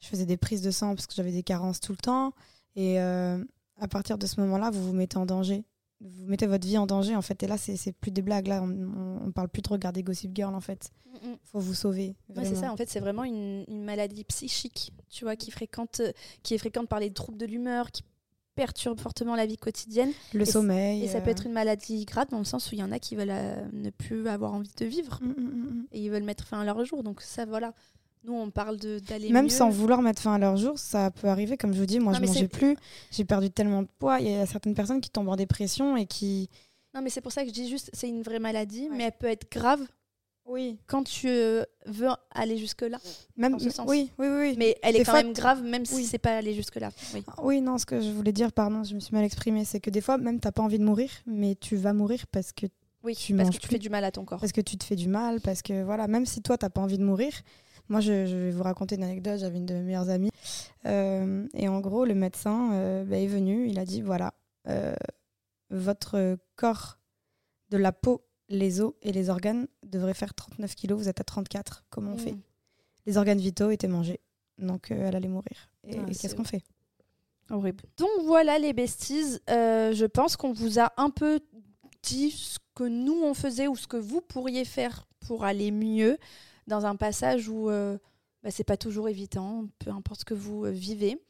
[0.00, 2.32] Je faisais des prises de sang parce que j'avais des carences tout le temps.
[2.74, 3.42] Et euh,
[3.78, 5.64] à partir de ce moment-là, vous vous mettez en danger.
[6.00, 7.42] Vous mettez votre vie en danger, en fait.
[7.42, 8.46] Et là, c'est plus des blagues.
[8.46, 10.90] Là, on, on, on parle plus de regarder Gossip Girl, en fait.
[11.04, 11.36] mm, mm.
[11.44, 12.16] faut vous sauver.
[12.34, 16.00] Ouais, c'est ça, en fait, c'est vraiment une, une maladie psychique, tu vois, qui, fréquente,
[16.42, 18.02] qui est fréquente par les troubles de l'humeur, qui
[18.60, 20.12] perturbe fortement la vie quotidienne.
[20.34, 21.02] Le Et sommeil.
[21.02, 22.92] Et ça peut euh, être une maladie grave dans le sens où il y en
[22.92, 26.10] a qui veulent euh, ne plus avoir envie de vivre mm, mm, mm, et ils
[26.10, 27.02] veulent mettre fin à leur jour.
[27.02, 27.72] Donc ça, voilà.
[28.24, 29.30] Nous, on parle d'aller.
[29.30, 29.50] Même mieux.
[29.50, 31.56] sans vouloir mettre fin à leur jour, ça peut arriver.
[31.56, 32.76] Comme je vous dis, moi, Non, je mangeais plus.
[33.10, 34.20] J'ai perdu tellement de poids.
[34.20, 36.50] Il y a certaines personnes qui tombent en dépression et qui.
[36.94, 38.96] Non, mais c'est pour ça que je dis juste, c'est une vraie maladie, Ouais.
[38.96, 39.80] mais elle peut être grave
[40.50, 40.78] Oui.
[40.86, 42.98] quand tu euh, veux aller jusque-là.
[43.36, 43.52] Même.
[43.52, 43.86] Dans ce sens.
[43.88, 44.54] Oui, oui, oui.
[44.58, 46.02] Mais elle Des est quand fois, même grave, même Oui.
[46.02, 46.90] si c'est pas aller jusque-là.
[47.14, 47.22] Oui.
[47.28, 49.80] Ah Oui, non, ce que je voulais dire, pardon, je me suis mal exprimée, c'est
[49.80, 52.66] que des fois, même t'as pas envie de mourir, mais tu vas mourir parce que
[53.02, 53.70] Oui, Tu parce que tu plus.
[53.74, 54.40] fais du mal à ton corps.
[54.40, 56.80] parce que tu te fais du mal, parce que voilà, même si toi t'as pas
[56.80, 57.32] envie de mourir.
[57.88, 59.40] Moi, je, je vais vous raconter une anecdote.
[59.40, 60.30] J'avais une de mes meilleures amies,
[60.86, 63.68] euh, et en gros, le médecin euh, bah, est venu.
[63.68, 64.32] Il a dit voilà,
[64.68, 64.94] euh,
[65.70, 66.98] votre corps
[67.70, 70.98] de la peau, les os et les organes devraient faire 39 kilos.
[70.98, 71.84] Vous êtes à 34.
[71.88, 72.32] Comment on fait?
[72.32, 72.40] Mm.
[73.06, 74.20] Les organes vitaux étaient mangés,
[74.58, 75.70] donc euh, elle allait mourir.
[75.84, 76.62] Et, Ah, et qu'est-ce qu'on fait?
[77.48, 77.84] Horrible.
[77.96, 81.40] Donc voilà les besties, Euh, je pense qu'on vous a un peu
[82.02, 86.18] dit ce que nous on faisait ou ce que vous pourriez faire pour aller mieux
[86.66, 87.98] dans un passage où euh,
[88.42, 91.20] bah, c'est pas toujours évident, peu importe ce que vous euh, vivez.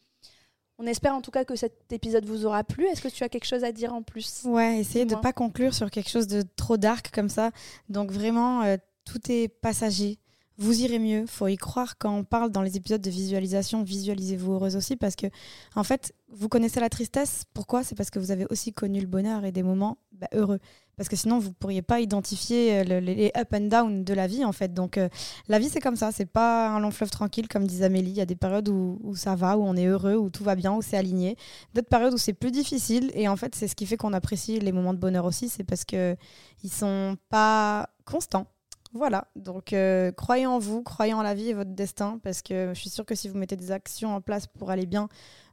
[0.82, 2.86] On espère en tout cas que cet épisode vous aura plu.
[2.86, 5.20] Est-ce que tu as quelque chose à dire en plus Ouais, essayez de Dis-moi.
[5.20, 7.50] pas conclure sur quelque chose de trop dark comme ça.
[7.90, 10.18] Donc vraiment, euh, tout est passager.
[10.62, 11.24] Vous irez mieux.
[11.26, 13.82] Faut y croire quand on parle dans les épisodes de visualisation.
[13.82, 15.26] Visualisez-vous heureuse aussi parce que,
[15.74, 17.44] en fait, vous connaissez la tristesse.
[17.54, 17.82] Pourquoi?
[17.82, 20.58] C'est parce que vous avez aussi connu le bonheur et des moments bah, heureux.
[20.98, 24.12] Parce que sinon, vous pourriez pas identifier euh, le- les les up and down de
[24.12, 24.74] la vie, en fait.
[24.74, 25.08] Donc, euh,
[25.48, 26.12] la vie, c'est comme ça.
[26.12, 28.10] C'est pas un long fleuve tranquille, comme disait Amélie.
[28.10, 30.44] Il y a des périodes où, où ça va, où on est heureux, où tout
[30.44, 31.36] va bien, où c'est aligné
[31.72, 34.60] d'autres périodes où c'est plus difficile et en fait c'est ce qui fait qu'on apprécie
[34.60, 36.16] les moments de bonheur aussi c'est parce que
[36.62, 38.46] ils sont pas constants
[38.92, 42.72] voilà donc euh, croyez en vous croyez en la vie et votre destin parce que
[42.74, 45.09] je suis sûre que si vous mettez des actions en place pour aller bien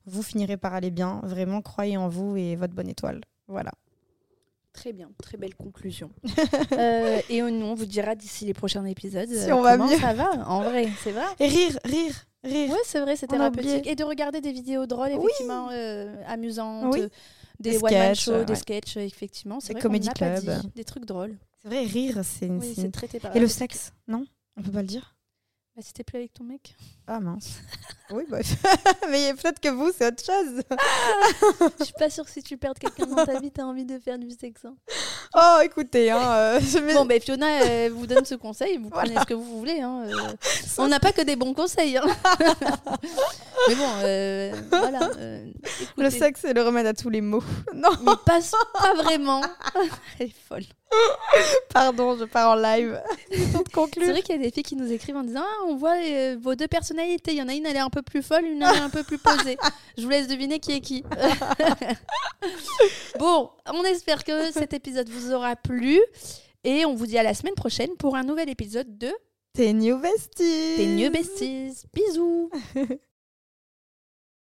[0.05, 3.71] vous finirez par aller bien vraiment croyez en vous et votre bonne étoile voilà
[4.77, 6.11] Très bien, très belle conclusion.
[6.73, 9.97] Euh, et nous, on vous dira d'ici les prochains épisodes Si euh, on va mieux.
[9.97, 10.47] ça va.
[10.47, 11.23] En vrai, c'est vrai.
[11.39, 13.87] et rire rire rire Ouais, c'est vrai, c'est thérapeutique.
[13.87, 15.23] Et de regarder des vidéos drôles, Oui.
[15.23, 17.07] effectivement, euh, amusantes, Oui.
[17.59, 18.55] des, Des sketchs, des ouais.
[18.55, 19.59] sketchs, effectivement.
[19.59, 20.61] C'est pas clubs.
[20.61, 20.69] dit.
[20.75, 21.35] Des trucs drôles.
[21.69, 24.25] C'est vrai rire c'est une- Oui, c'est c'est une- très et le sexe non
[24.57, 25.15] on peut pas le dire
[25.75, 26.75] Bah, si t'es plus avec ton mec.
[27.07, 27.59] ah mince
[28.11, 28.39] oui bah
[29.11, 30.61] mais peut-être que vous c'est autre chose
[31.79, 33.99] Je suis pas sûre que si tu perds quelqu'un dans ta vie, t'as envie de
[33.99, 34.63] faire du sexe.
[34.65, 34.75] hein.
[35.35, 36.59] oh écoutez hein, euh,
[36.93, 38.77] Bon, ben Fiona elle vous donne ce conseil.
[38.77, 39.81] Vous prenez ce que vous voulez.
[39.81, 40.33] hein, euh.
[40.77, 41.99] On n'a pas que des bons conseils.
[43.67, 45.09] Mais bon, euh, voilà.
[45.17, 45.51] euh,
[45.97, 47.43] Le sexe est le remède à tous les maux.
[47.73, 48.39] Non, Mais pas,
[48.73, 49.41] pas vraiment.
[50.19, 50.63] Elle est folle.
[51.73, 53.01] pardon, je pars en live.
[53.31, 55.95] C'est vrai qu'il y a des filles qui nous écrivent en disant ah, on voit
[55.95, 57.31] euh, vos deux personnalités.
[57.31, 58.89] Il y en a une, elle est un peu plus folle, une, elle est un
[58.89, 59.57] peu plus posée.
[59.97, 61.03] Je vous laisse deviner qui est qui.
[63.19, 65.99] bon, on espère que cet épisode vous aura plu.
[66.63, 69.11] Et on vous dit à la semaine prochaine pour un nouvel épisode de
[69.53, 70.75] T'es new bestie.
[70.77, 71.85] Tes New Besties.
[71.93, 72.51] Bisous